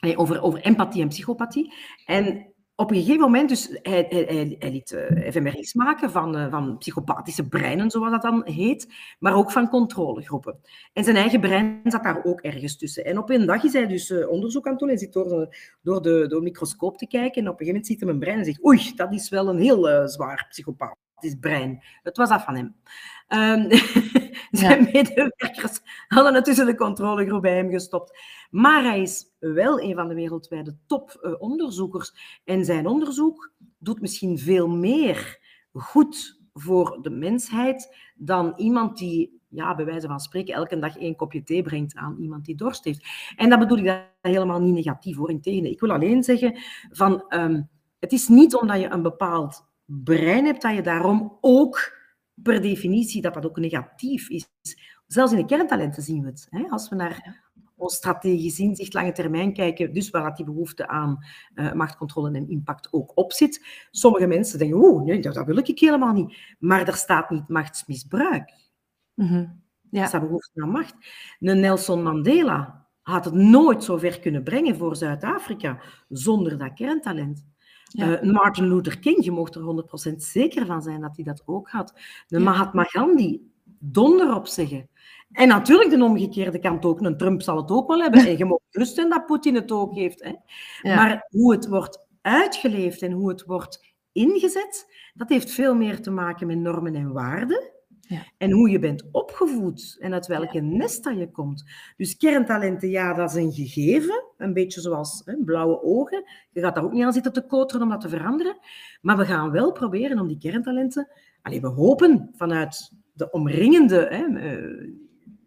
[0.00, 1.72] nee, over, over empathie en psychopathie.
[2.04, 6.36] En op een gegeven moment, dus hij, hij, hij, hij liet eh, fMRI's maken van,
[6.36, 10.60] eh, van psychopathische breinen, zoals dat dan heet, maar ook van controlegroepen.
[10.92, 13.04] En zijn eigen brein zat daar ook ergens tussen.
[13.04, 15.28] En op een dag is hij dus eh, onderzoek aan het doen en zit door
[15.28, 17.42] de, door, de, door microscoop te kijken.
[17.42, 19.48] En op een gegeven moment ziet hij mijn brein en zegt, oei, dat is wel
[19.48, 21.82] een heel zwaar psychopathisch brein.
[22.02, 22.74] Het was dat van hem.
[23.28, 23.78] Ehm,
[24.50, 28.18] zijn medewerkers hadden het tussen de controlegroep bij hem gestopt.
[28.54, 32.40] Maar hij is wel een van de wereldwijde toponderzoekers.
[32.44, 35.38] en zijn onderzoek doet misschien veel meer
[35.72, 41.16] goed voor de mensheid dan iemand die, ja, bij wijze van spreken, elke dag één
[41.16, 43.06] kopje thee brengt aan iemand die dorst heeft.
[43.36, 45.30] En dat bedoel ik daar helemaal niet negatief voor.
[45.30, 46.58] Integendeel, ik wil alleen zeggen
[46.90, 47.62] van, ehm,
[47.98, 51.98] het is niet omdat je een bepaald brein hebt dat je daarom ook
[52.34, 54.48] per definitie dat dat ook negatief is.
[55.06, 56.46] Zelfs in de kerntalenten zien we het.
[56.50, 56.68] Hè?
[56.68, 57.42] Als we naar
[57.76, 62.88] strategisch inzicht, lange termijn kijken, dus waar dat die behoefte aan uh, machtcontrole en impact
[62.90, 63.66] ook op zit.
[63.90, 66.36] Sommige mensen denken, oeh, nee, dat, dat, wil ik helemaal niet.
[66.58, 68.52] Maar er staat niet machtsmisbruik.
[69.14, 69.62] Mm -hmm.
[69.90, 70.02] ja.
[70.02, 70.94] Er staat behoefte aan macht.
[71.40, 77.44] Een Nelson Mandela had het nooit zo ver kunnen brengen voor Zuid-Afrika zonder dat kerntalent.
[77.84, 78.22] Ja.
[78.22, 81.68] Uh, Martin Luther King, je mocht er 100% zeker van zijn dat hij dat ook
[81.68, 81.92] had.
[82.26, 82.44] De ja.
[82.44, 83.40] Mahatma Gandhi,
[83.78, 84.88] donder op zeggen.
[85.34, 87.00] En natuurlijk de omgekeerde kant ook.
[87.00, 88.26] Een Trump zal het ook wel hebben.
[88.26, 90.24] En je mag rusten dat Poetin het ook heeft.
[90.24, 90.32] Hè.
[90.82, 90.94] Ja.
[90.94, 96.10] Maar hoe het wordt uitgeleefd en hoe het wordt ingezet, dat heeft veel meer te
[96.10, 97.72] maken met normen en waarden.
[98.00, 98.22] Ja.
[98.38, 101.64] En hoe je bent opgevoed en uit welke nest dat je komt.
[101.96, 104.24] Dus kerntalenten, ja, dat is een gegeven.
[104.36, 106.24] Een beetje zoals hè, blauwe ogen.
[106.50, 108.56] Je gaat daar ook niet aan zitten te koteren om dat te veranderen.
[109.00, 111.08] Maar we gaan wel proberen om die kerntalenten...
[111.42, 114.88] Allee, we hopen vanuit de omringende hè, eh,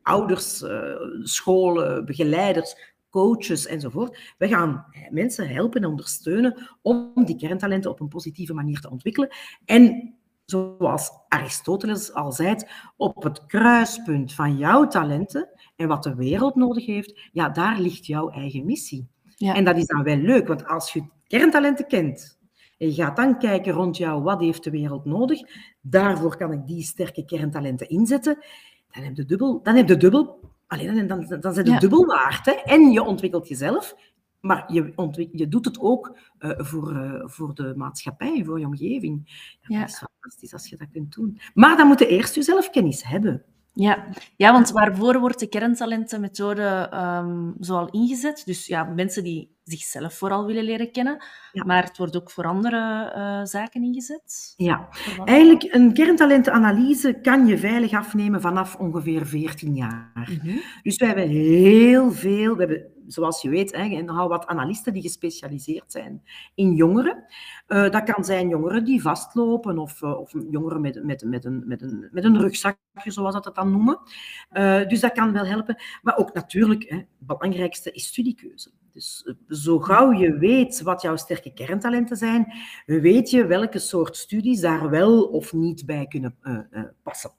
[0.07, 4.33] ouders, eh, scholen, begeleiders, coaches enzovoort.
[4.37, 9.29] We gaan mensen helpen en ondersteunen om die kerntalenten op een positieve manier te ontwikkelen.
[9.65, 10.13] En
[10.45, 12.55] zoals Aristoteles al zei,
[12.97, 18.05] op het kruispunt van jouw talenten en wat de wereld nodig heeft, ja, daar ligt
[18.05, 19.07] jouw eigen missie.
[19.35, 19.55] Ja.
[19.55, 22.39] En dat is dan wel leuk, want als je kerntalenten kent
[22.77, 25.39] en je gaat dan kijken rond jou, wat heeft de wereld nodig,
[25.81, 28.37] daarvoor kan ik die sterke kerntalenten inzetten,
[28.91, 31.79] dan heb je dubbel, dan heb je dubbel, alleen dan, dan, dan zijn Ja.
[31.79, 32.45] dubbel waard.
[32.45, 32.51] Hè?
[32.51, 33.95] En je ontwikkelt jezelf,
[34.39, 38.65] maar je, ontwik- je doet het ook eh, voor, eh, voor de maatschappij, voor je
[38.65, 39.21] omgeving.
[39.61, 39.79] Ja, Ja.
[39.79, 41.39] Dat is fantastisch als je dat kunt doen.
[41.53, 43.43] Maar dan moet je eerst je zelfkennis hebben.
[43.73, 44.07] Ja.
[44.35, 48.41] ja, want waarvoor wordt de kerntalentenmethode ehm zo al ingezet?
[48.45, 51.63] Dus ja, mensen die zichzelf vooral willen leren kennen, Ja.
[51.63, 54.53] maar het wordt ook voor andere eh, zaken ingezet.
[54.57, 54.87] Ja,
[55.25, 60.11] eigenlijk een kerntalentenanalyse kan je veilig afnemen vanaf ongeveer 14 jaar.
[60.13, 60.57] Mhm.
[60.83, 65.01] Dus we hebben heel veel, we hebben, zoals je weet, hè, nogal wat analisten die
[65.01, 66.23] gespecialiseerd zijn
[66.55, 67.25] in jongeren.
[67.67, 71.63] Eh, dat kan zijn jongeren die vastlopen of, eh, of jongeren met, met, met, een,
[71.67, 73.99] met, een, met een rugzakje, zoals dat het dan noemen.
[74.87, 75.75] Dus dat kan wel helpen.
[76.01, 78.71] Maar ook natuurlijk, hè, het belangrijkste is studiekeuze.
[78.97, 82.53] Dus eh, zo gauw je weet wat jouw sterke kerntalenten zijn,
[82.85, 87.31] weet je welke soort studies daar wel of niet bij kunnen eh, eh, passen.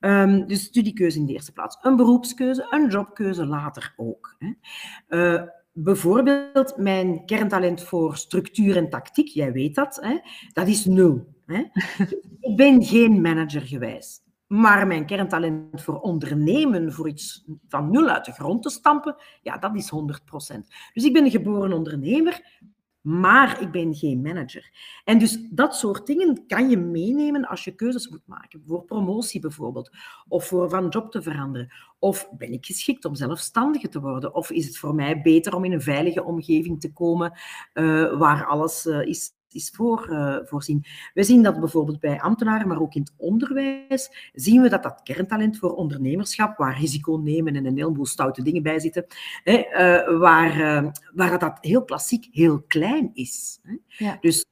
[0.00, 1.78] Ehm, dus studiekeuze in de eerste plaats.
[1.82, 4.36] Een beroepskeuze, een jobkeuze later ook.
[4.38, 5.44] Hè.
[5.72, 10.18] Bijvoorbeeld mijn kerntalent voor structuur en tactiek, jij weet dat, hè,
[10.52, 11.26] dat is nul.
[11.46, 11.64] Hè.
[12.40, 14.23] Ik ben geen manager geweest.
[14.46, 19.58] Maar mijn kerntalent voor ondernemen, voor iets van nul uit de grond te stampen, ja,
[19.58, 20.68] dat is 100%.
[20.92, 22.62] Dus ik ben een geboren ondernemer,
[23.00, 24.70] maar ik ben geen manager.
[25.04, 28.62] En dus dat soort dingen kan je meenemen als je keuzes moet maken.
[28.66, 29.90] Voor promotie bijvoorbeeld,
[30.28, 31.72] of voor van job te veranderen.
[31.98, 34.34] Of ben ik geschikt om zelfstandige te worden?
[34.34, 37.32] Of is het voor mij beter om in een veilige omgeving te komen
[37.72, 40.84] eh, waar alles eh, is, is voor, eh, voorzien?
[41.14, 45.00] We zien dat bijvoorbeeld bij ambtenaren, maar ook in het onderwijs, zien we dat dat
[45.02, 49.06] kerntalent voor ondernemerschap, waar risico nemen en een heleboel stoute dingen bij zitten,
[49.44, 53.58] hè, eh, waar, eh, waar dat heel klassiek heel klein is.
[53.62, 53.76] Hè.
[53.86, 54.16] Ja.
[54.20, 54.46] Dus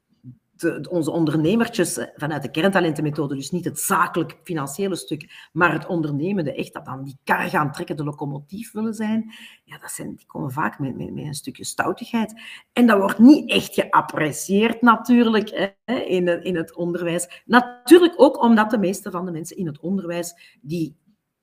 [0.91, 6.55] onze ondernemertjes eh, vanuit de kerntalentenmethode, dus niet het zakelijk financiële stuk, maar het ondernemende,
[6.55, 9.33] echt dat dan die kar gaan trekken, de locomotief willen zijn,
[9.65, 12.41] ja, dat zijn, die komen vaak met, met, een stukje stoutigheid.
[12.73, 17.43] En dat wordt niet echt geapprecieerd natuurlijk hè, in, in het onderwijs.
[17.45, 20.97] Natuurlijk ook omdat de meeste van de mensen in het onderwijs die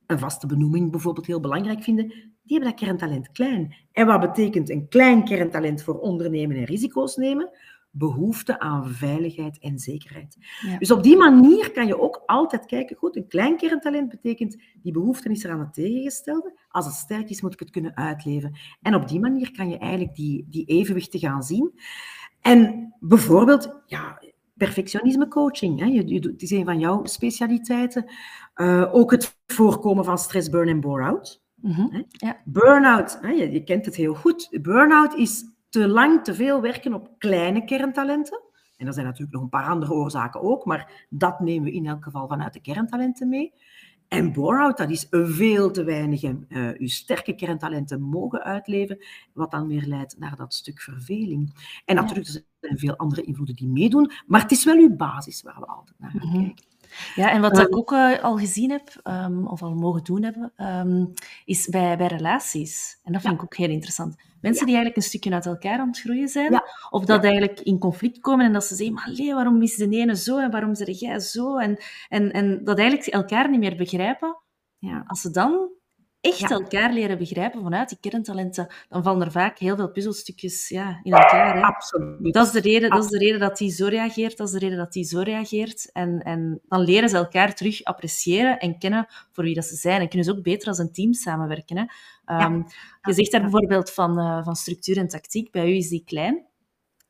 [0.06, 2.08] een vaste benoeming bijvoorbeeld heel belangrijk vinden,
[2.42, 3.76] die hebben dat kerntalent klein.
[3.92, 7.50] En wat betekent een klein kerntalent voor ondernemen en risico's nemen?
[7.90, 10.36] Behoefte aan veiligheid en zekerheid.
[10.60, 10.78] Ja.
[10.78, 14.92] Dus op die manier kan je ook altijd kijken, goed, een klein kerntalent betekent, die
[14.92, 16.58] behoefte is er aan het tegengestelde.
[16.68, 18.58] Als het sterk is, moet ik het kunnen uitleven.
[18.82, 21.72] En op die manier kan je eigenlijk die, die evenwichten gaan zien.
[22.40, 24.22] En bijvoorbeeld, ja,
[24.54, 25.78] perfectionisme coaching.
[25.78, 25.86] Hè.
[25.86, 28.04] Je, je, het is een van jouw specialiteiten.
[28.54, 31.42] Eh, ook het voorkomen van stress, burn en bore-out.
[31.54, 32.02] Mhm.
[32.44, 34.58] Burn-out, hè, je, je kent het heel goed.
[34.62, 38.40] Burn-out is te lang, te veel werken op kleine kerntalenten.
[38.76, 41.86] En er zijn natuurlijk nog een paar andere oorzaken ook, maar dat nemen we in
[41.86, 43.52] elk geval vanuit de kerntalenten mee.
[44.08, 49.50] En bore-out, dat is veel te weinig en eh, uw sterke kerntalenten mogen uitleven, wat
[49.50, 51.52] dan weer leidt naar dat stuk verveling.
[51.84, 55.42] En natuurlijk er zijn veel andere invloeden die meedoen, maar het is wel uw basis
[55.42, 56.38] waar we altijd naar gaan Mhm.
[56.38, 56.64] kijken.
[57.14, 57.66] Ja, en wat Ehm.
[57.66, 61.04] ik ook eh, al gezien heb, ehm, of al mogen doen hebben, ehm,
[61.44, 62.98] is bij, bij relaties.
[63.04, 63.38] En dat vind Ja.
[63.38, 64.14] ik ook heel interessant.
[64.40, 64.66] Mensen Ja.
[64.66, 66.64] die eigenlijk een stukje uit elkaar aan het groeien zijn, Ja.
[66.90, 70.16] of dat eigenlijk in conflict komen en dat ze zeggen, maar waarom is de ene
[70.16, 71.56] zo en waarom zeg jij zo?
[71.58, 71.78] En,
[72.08, 74.36] en, en dat eigenlijk elkaar niet meer begrijpen.
[74.78, 75.04] Ja.
[75.06, 75.68] Als ze dan
[76.20, 76.48] echt Ja.
[76.48, 81.12] elkaar leren begrijpen vanuit die kerntalenten, dan vallen er vaak heel veel puzzelstukjes ja, in
[81.12, 81.54] elkaar.
[81.54, 81.60] Hè?
[81.62, 82.34] Absoluut.
[82.34, 84.58] Dat is, de reden, dat is de reden dat die zo reageert, dat is de
[84.58, 85.92] reden dat die zo reageert.
[85.92, 90.00] En, en dan leren ze elkaar terug appreciëren en kennen voor wie dat ze zijn.
[90.00, 91.76] En kunnen ze ook beter als een team samenwerken.
[91.76, 91.84] Hè.
[92.24, 92.62] Ehm,
[93.02, 95.50] Je zegt daar bijvoorbeeld van, eh, van structuur en tactiek.
[95.50, 96.46] Bij u is die klein.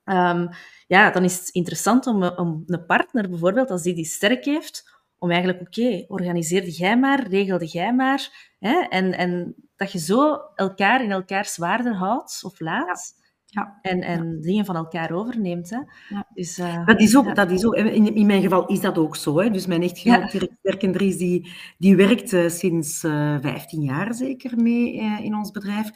[0.04, 0.46] Ehm,
[0.86, 4.44] ja, dan is het interessant om, eh, om een partner bijvoorbeeld, als die die sterk
[4.44, 8.52] heeft, om eigenlijk, oké, organiseerde jij maar, regelde jij maar.
[8.58, 13.19] Hè, en, en dat je zo elkaar in elkaars waarde houdt of laat.
[13.52, 13.78] Ja.
[13.82, 15.70] En, en dingen van elkaar overneemt.
[15.70, 15.78] Hè.
[16.08, 16.26] Ja.
[16.34, 19.16] Dus, uh, dat, is ook, dat is ook, in, in, mijn geval is dat ook
[19.16, 19.38] zo.
[19.38, 19.50] Hè.
[19.50, 24.56] Dus mijn echtgenoot Dirk Werkendries, die, die werkt uh, sinds uh, eh, 15 jaar zeker
[24.56, 25.90] mee in ons bedrijf.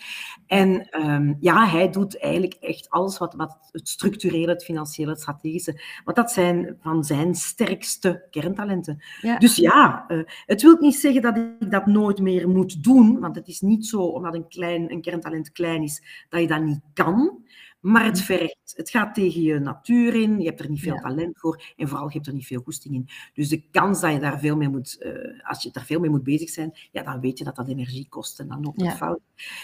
[0.47, 5.21] En um, ja, hij doet eigenlijk echt alles wat, wat het structurele, het financiële, het
[5.21, 5.81] strategische.
[6.05, 9.03] Want dat zijn van zijn sterkste kerntalenten.
[9.21, 9.39] Ja.
[9.39, 10.05] Dus ja,
[10.47, 13.21] het wil niet zeggen dat ik dat nooit meer moet doen.
[13.21, 16.63] Want het is niet zo, omdat een, klein, een kerntalent klein is, dat je dat
[16.63, 17.43] niet kan.
[17.85, 18.25] Maar het mhm.
[18.25, 18.73] vergt.
[18.77, 20.39] Het gaat tegen je natuur in.
[20.39, 21.63] Je hebt er niet veel talent voor.
[21.77, 23.09] En vooral, je hebt er niet veel goesting in.
[23.35, 24.97] Dus de kans dat je daar veel mee moet...
[25.01, 27.69] Uh, als je daar veel mee moet bezig zijn, ja, dan weet je dat dat
[27.69, 28.41] energie kost.
[28.41, 29.21] En dan loopt het fout.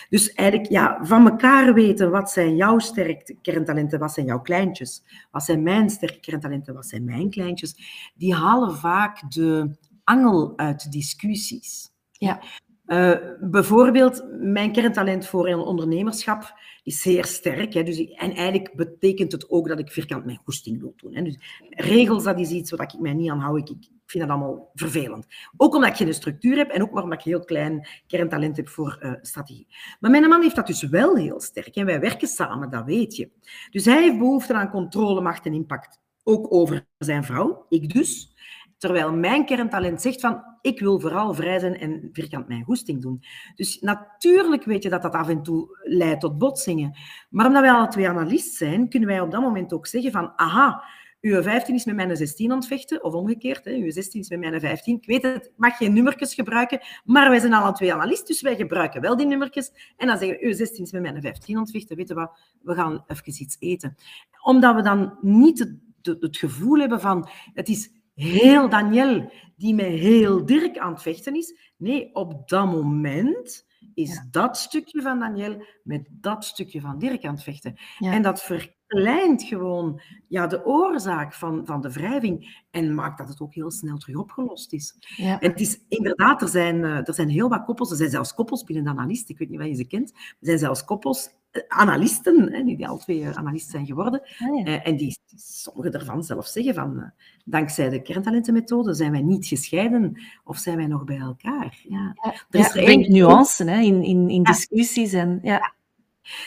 [0.08, 5.02] Dus eigenlijk, ja, van elkaar weten wat zijn jouw sterke kerntalenten, wat zijn jouw kleintjes.
[5.30, 7.74] Wat zijn mijn sterke kerntalenten, wat zijn mijn kleintjes.
[8.14, 11.90] Die halen vaak de angel uit discussies.
[12.12, 12.40] Ja.
[12.91, 17.74] Uh, bijvoorbeeld, mijn kerntalent voor ondernemerschap is zeer sterk.
[17.74, 21.14] Hè, dus, en eigenlijk betekent het ook dat ik vierkant mijn goesting wil doen.
[21.14, 21.22] Hè.
[21.22, 21.38] Dus,
[21.68, 23.59] regels, dat is iets waar ik mij niet aan hou.
[23.59, 25.26] Ik, ik vind dat allemaal vervelend.
[25.57, 28.99] Ook omdat ik geen structuur heb en ook omdat ik heel klein kerntalent heb voor
[29.03, 29.66] uh, strategie.
[30.01, 31.76] Maar mijn man heeft dat dus wel heel sterk.
[31.76, 33.30] En wij werken samen, dat weet je.
[33.70, 36.01] Dus hij heeft behoefte aan controle, macht en impact.
[36.22, 38.30] Ook over zijn vrouw, ik dus.
[38.81, 43.22] Terwijl mijn kerntalent zegt van, ik wil vooral vrij zijn en vierkant mijn goesting doen.
[43.55, 46.97] Dus natuurlijk weet je dat dat af en toe leidt tot botsingen.
[47.31, 50.33] Maar omdat wij alle twee analist zijn, kunnen wij op dat moment ook zeggen van,
[50.37, 50.85] aha,
[51.20, 54.28] uw 15 is met mijn 16 aan het vechten, of omgekeerd, hè, uw 16 is
[54.28, 54.97] met mijn 15.
[54.97, 58.41] Ik weet het, ik mag geen nummertjes gebruiken, maar wij zijn alle twee analist, dus
[58.41, 59.95] wij gebruiken wel die nummertjes.
[59.97, 62.14] En dan zeggen we, uw 16 is met mijn 15 aan het vechten, weet je
[62.14, 63.97] wat, we gaan even iets eten.
[64.43, 65.76] Omdat we dan niet het,
[66.20, 71.36] het gevoel hebben van, het is heel Daniel die met heel Dirk aan het vechten
[71.36, 71.72] is.
[71.76, 77.34] Nee, op dat moment is dat stukje van Daniel met dat stukje van Dirk aan
[77.34, 77.76] het vechten.
[77.98, 78.42] En dat
[78.91, 83.70] verkleint gewoon ja, de oorzaak van, van de wrijving en maakt dat het ook heel
[83.70, 84.97] snel terug opgelost is.
[85.16, 88.34] En het is inderdaad, er zijn, eh, er zijn heel wat koppels, er zijn zelfs
[88.34, 91.28] koppels binnen de analist, ik weet niet of je ze kent, er zijn zelfs koppels
[91.68, 96.24] analisten, hè, die al twee eh, analisten zijn geworden, ah, eh, en die sommigen daarvan
[96.24, 97.12] zelf zeggen van,
[97.45, 101.80] dankzij de kerntalentenmethode zijn wij niet gescheiden of zijn wij nog bij elkaar.
[101.88, 102.14] Ja.
[102.14, 105.12] ja er is er nuance hè, in, in, in discussies.
[105.12, 105.74] En, ja.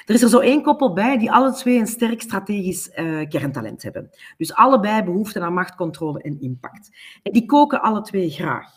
[0.06, 3.84] Er is er zo één koppel bij die alle twee een sterk strategisch uh, kerntalent
[3.84, 4.10] hebben.
[4.38, 6.90] Dus allebei behoefte aan macht, controle en impact.
[7.24, 8.70] En die koken alle twee graag.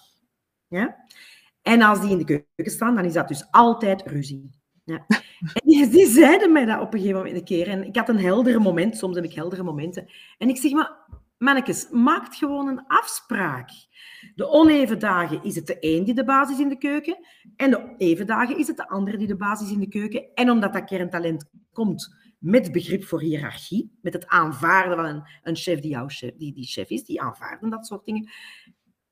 [0.69, 0.97] Ja?
[1.63, 4.51] En als die in de keuken staan, dan is dat dus altijd ruzie.
[4.85, 5.05] Ja.
[5.07, 7.69] En die, zeiden mij dat op een gegeven moment een keer.
[7.69, 10.07] En ik had een heldere moment, soms heb ik heldere momenten.
[10.39, 10.93] En ik zeg, maar
[11.39, 13.71] mannetjes, maak gewoon een afspraak.
[14.35, 17.19] De oneven dagen is het de een die de basis in de keuken.
[17.57, 20.27] En de even dagen is het de andere die de basis in de keuken.
[20.35, 25.57] En omdat dat kerntalent komt met begrip voor hiërarchie, met het aanvaarden van een, een
[25.57, 28.31] chef die jouw chef, die, die chef is, die aanvaarden dat soort dingen.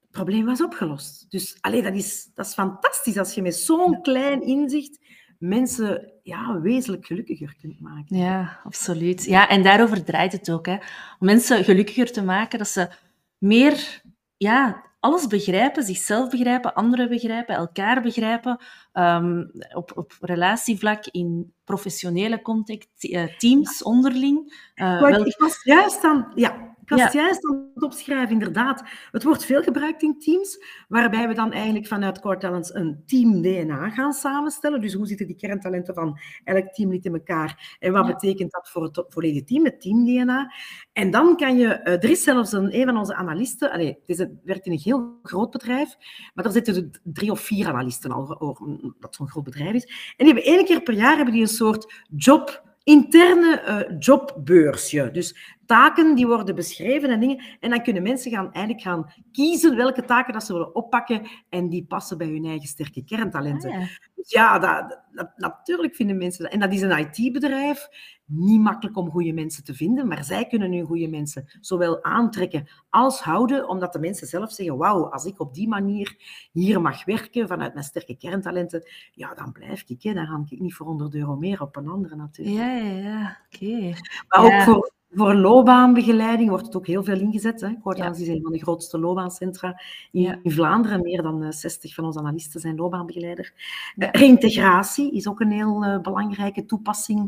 [0.01, 1.31] Het probleem was opgelost.
[1.31, 4.99] Dus allee, dat, is, dat is fantastisch als je met zo'n klein inzicht
[5.39, 8.17] mensen ja, wezenlijk gelukkiger kunt maken.
[8.17, 9.25] Ja, absoluut.
[9.25, 10.67] Ja, en daarover draait het ook.
[10.67, 10.75] Hè.
[11.19, 12.91] Om mensen gelukkiger te maken, dat ze
[13.39, 14.03] meer
[14.37, 18.61] ja, alles begrijpen, zichzelf begrijpen, anderen begrijpen, elkaar begrijpen,
[18.93, 24.69] um, op, op relatievlak, in professionele context, uh, teams onderling.
[24.75, 25.27] Uh, wel...
[25.27, 26.33] Ik was juist aan...
[26.35, 27.29] Ja, ja.
[27.75, 28.83] het opschrijven, inderdaad.
[29.11, 33.91] Het wordt veel gebruikt in teams, waarbij we dan eigenlijk vanuit Core Talents een team-DNA
[33.91, 34.81] gaan samenstellen.
[34.81, 37.77] Dus hoe zitten die kerntalenten van elk teamlid in elkaar?
[37.79, 40.53] En wat betekent dat voor het volledige team, het team-DNA?
[40.93, 41.67] En dan kan je...
[41.67, 43.71] Uh, er is zelfs een, een van onze analisten...
[43.71, 45.97] Allez, het, is, het werkt in een heel groot bedrijf,
[46.35, 48.57] maar er zitten drie of vier analisten al,
[49.01, 49.85] dat zo'n groot bedrijf is.
[50.17, 55.11] En die hebben één keer per jaar hebben die een soort job interne uh, jobbeursje.
[55.13, 57.43] Dus taken die worden beschreven en dingen.
[57.61, 61.69] En dan kunnen mensen gaan, eigenlijk gaan kiezen welke taken dat ze willen oppakken en
[61.69, 63.71] die passen bij hun eigen sterke kerntalenten.
[63.71, 63.87] Ah, ja.
[64.15, 66.53] Dus ja, dat, dat, natuurlijk vinden mensen dat.
[66.53, 67.89] En dat is een IT-bedrijf.
[68.27, 72.69] Niet makkelijk om goede mensen te vinden, maar zij kunnen nu goede mensen zowel aantrekken
[72.91, 76.17] als houden, omdat de mensen zelf zeggen, wauw, als ik op die manier
[76.53, 80.03] hier mag werken vanuit mijn sterke kerntalenten, ja, dan blijf ik.
[80.03, 80.13] Hè.
[80.13, 82.57] Dan ga ik niet voor 100 euro meer op een andere natuurlijk.
[82.57, 83.39] Ja, ja, ja.
[83.53, 83.93] oké.
[84.29, 87.61] Maar ook voor voor loopbaanbegeleiding wordt het ook heel veel ingezet.
[87.61, 87.69] Hè.
[88.11, 91.03] Is een van de grootste loopbaancentra in, in, Vlaanderen.
[91.03, 93.53] Meer dan 60 eh, van onze analisten zijn loopbaanbegeleider.
[93.97, 97.19] Eh, reintegratie is ook een heel uh, belangrijke toepassing.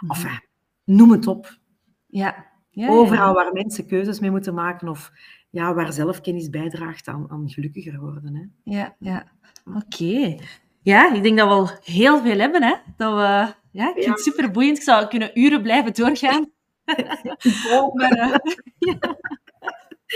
[0.00, 0.10] Mhm.
[0.10, 0.40] Of
[0.84, 1.58] noem het op.
[2.06, 2.46] Ja.
[2.70, 5.12] ja Overal waar mensen keuzes mee moeten maken of
[5.50, 8.34] ja, waar zelfkennis bijdraagt aan, aan gelukkiger worden.
[8.34, 8.72] Hè.
[8.76, 9.24] Ja, ja.
[9.64, 10.36] oké.
[10.82, 12.62] Ja, ik denk dat we al heel veel hebben.
[12.62, 12.74] Hè?
[12.96, 14.76] Dat we ja, ik vind het super boeiend.
[14.76, 16.50] Ik zou kunnen uren blijven doorgaan.
[18.78, 18.98] ja.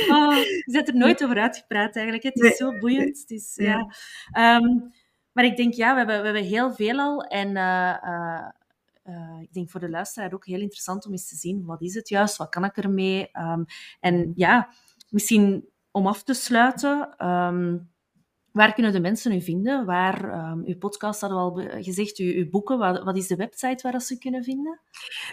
[0.08, 2.24] oh, je bent er nooit over uitgepraat eigenlijk.
[2.24, 3.18] Het is zo boeiend.
[3.18, 3.94] Het is, ja.
[4.58, 4.92] Um,
[5.32, 7.24] maar ik denk, ja, we hebben, we hebben heel veel al.
[7.24, 7.96] En uh,
[9.06, 11.94] uh, ik denk voor de luisteraar ook heel interessant om eens te zien, wat is
[11.94, 12.36] het juist?
[12.36, 13.28] Wat kan ik ermee?
[13.32, 13.64] Um,
[14.00, 14.68] en ja,
[15.08, 17.26] misschien om af te sluiten...
[17.26, 17.92] Um,
[18.54, 19.84] Waar kunnen de mensen u vinden?
[19.84, 22.78] Waar, um, uw podcast hadden we al gezegd, uw, uw boeken.
[23.04, 24.80] Wat, is de website waar ze kunnen vinden?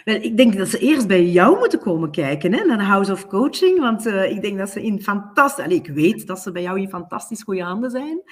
[0.04, 3.12] Wel, ik denk dat ze eerst bij jou moeten komen kijken, hè, naar de House
[3.12, 3.78] of Coaching.
[3.78, 5.66] Want uh, ik denk dat ze in fantastisch...
[5.66, 8.22] ik weet dat ze bij jou in fantastisch goede handen zijn.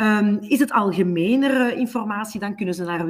[0.00, 3.06] Um, is het algemenere informatie, dan kunnen ze naar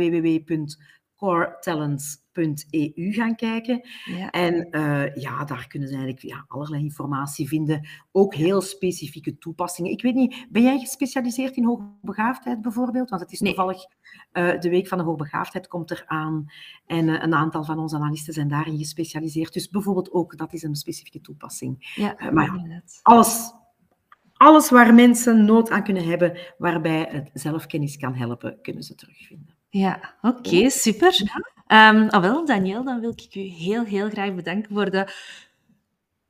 [1.17, 3.89] www.coretalents.eu gaan kijken.
[4.05, 4.31] Ja.
[4.31, 7.89] En uh, ja, daar kunnen ze eigenlijk ja, allerlei informatie vinden.
[8.12, 9.91] Ook heel specifieke toepassingen.
[9.91, 13.11] Ik weet niet, ben jij gespecialiseerd in hoogbegaafdheid bijvoorbeeld?
[13.11, 13.55] Want het is nee.
[13.55, 13.83] toevallig
[14.33, 16.47] uh, de Week van de Hoogbegaafdheid komt eraan.
[16.87, 19.53] En uh, een aantal van onze analisten zijn daarin gespecialiseerd.
[19.53, 21.93] Dus bijvoorbeeld ook, dat is een specifieke toepassing.
[21.95, 23.55] Ja, maar ja, alles
[24.37, 29.56] alles waar mensen nood aan kunnen hebben, waarbij het zelfkennis kan helpen, kunnen ze terugvinden.
[29.77, 31.20] Ja, oké, okay, super.
[31.68, 35.12] Um, ah, wel, Daniel, dan wil ik u heel, heel graag bedanken voor de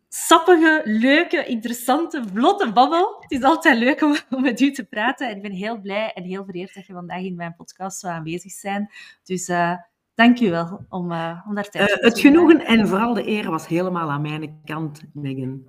[0.09, 3.17] sappige, leuke, interessante, vlotte babbel.
[3.21, 5.29] Het is altijd leuk om, om, met u te praten.
[5.29, 8.15] En ik ben heel blij en heel vereerd dat je vandaag in mijn podcast zou
[8.15, 8.93] aanwezig bent.
[9.25, 9.77] Dus uh,
[10.15, 13.51] dank u wel om, uh, om daar tijd uh, Het genoegen en vooral de eer
[13.51, 15.63] was helemaal aan mijn kant, Megan.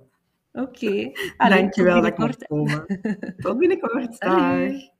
[0.52, 1.10] Oké.
[1.38, 1.48] Okay.
[1.48, 2.86] Dankjewel dat ik mocht komen.
[3.42, 4.20] Tot binnenkort.
[4.20, 4.96] Dag.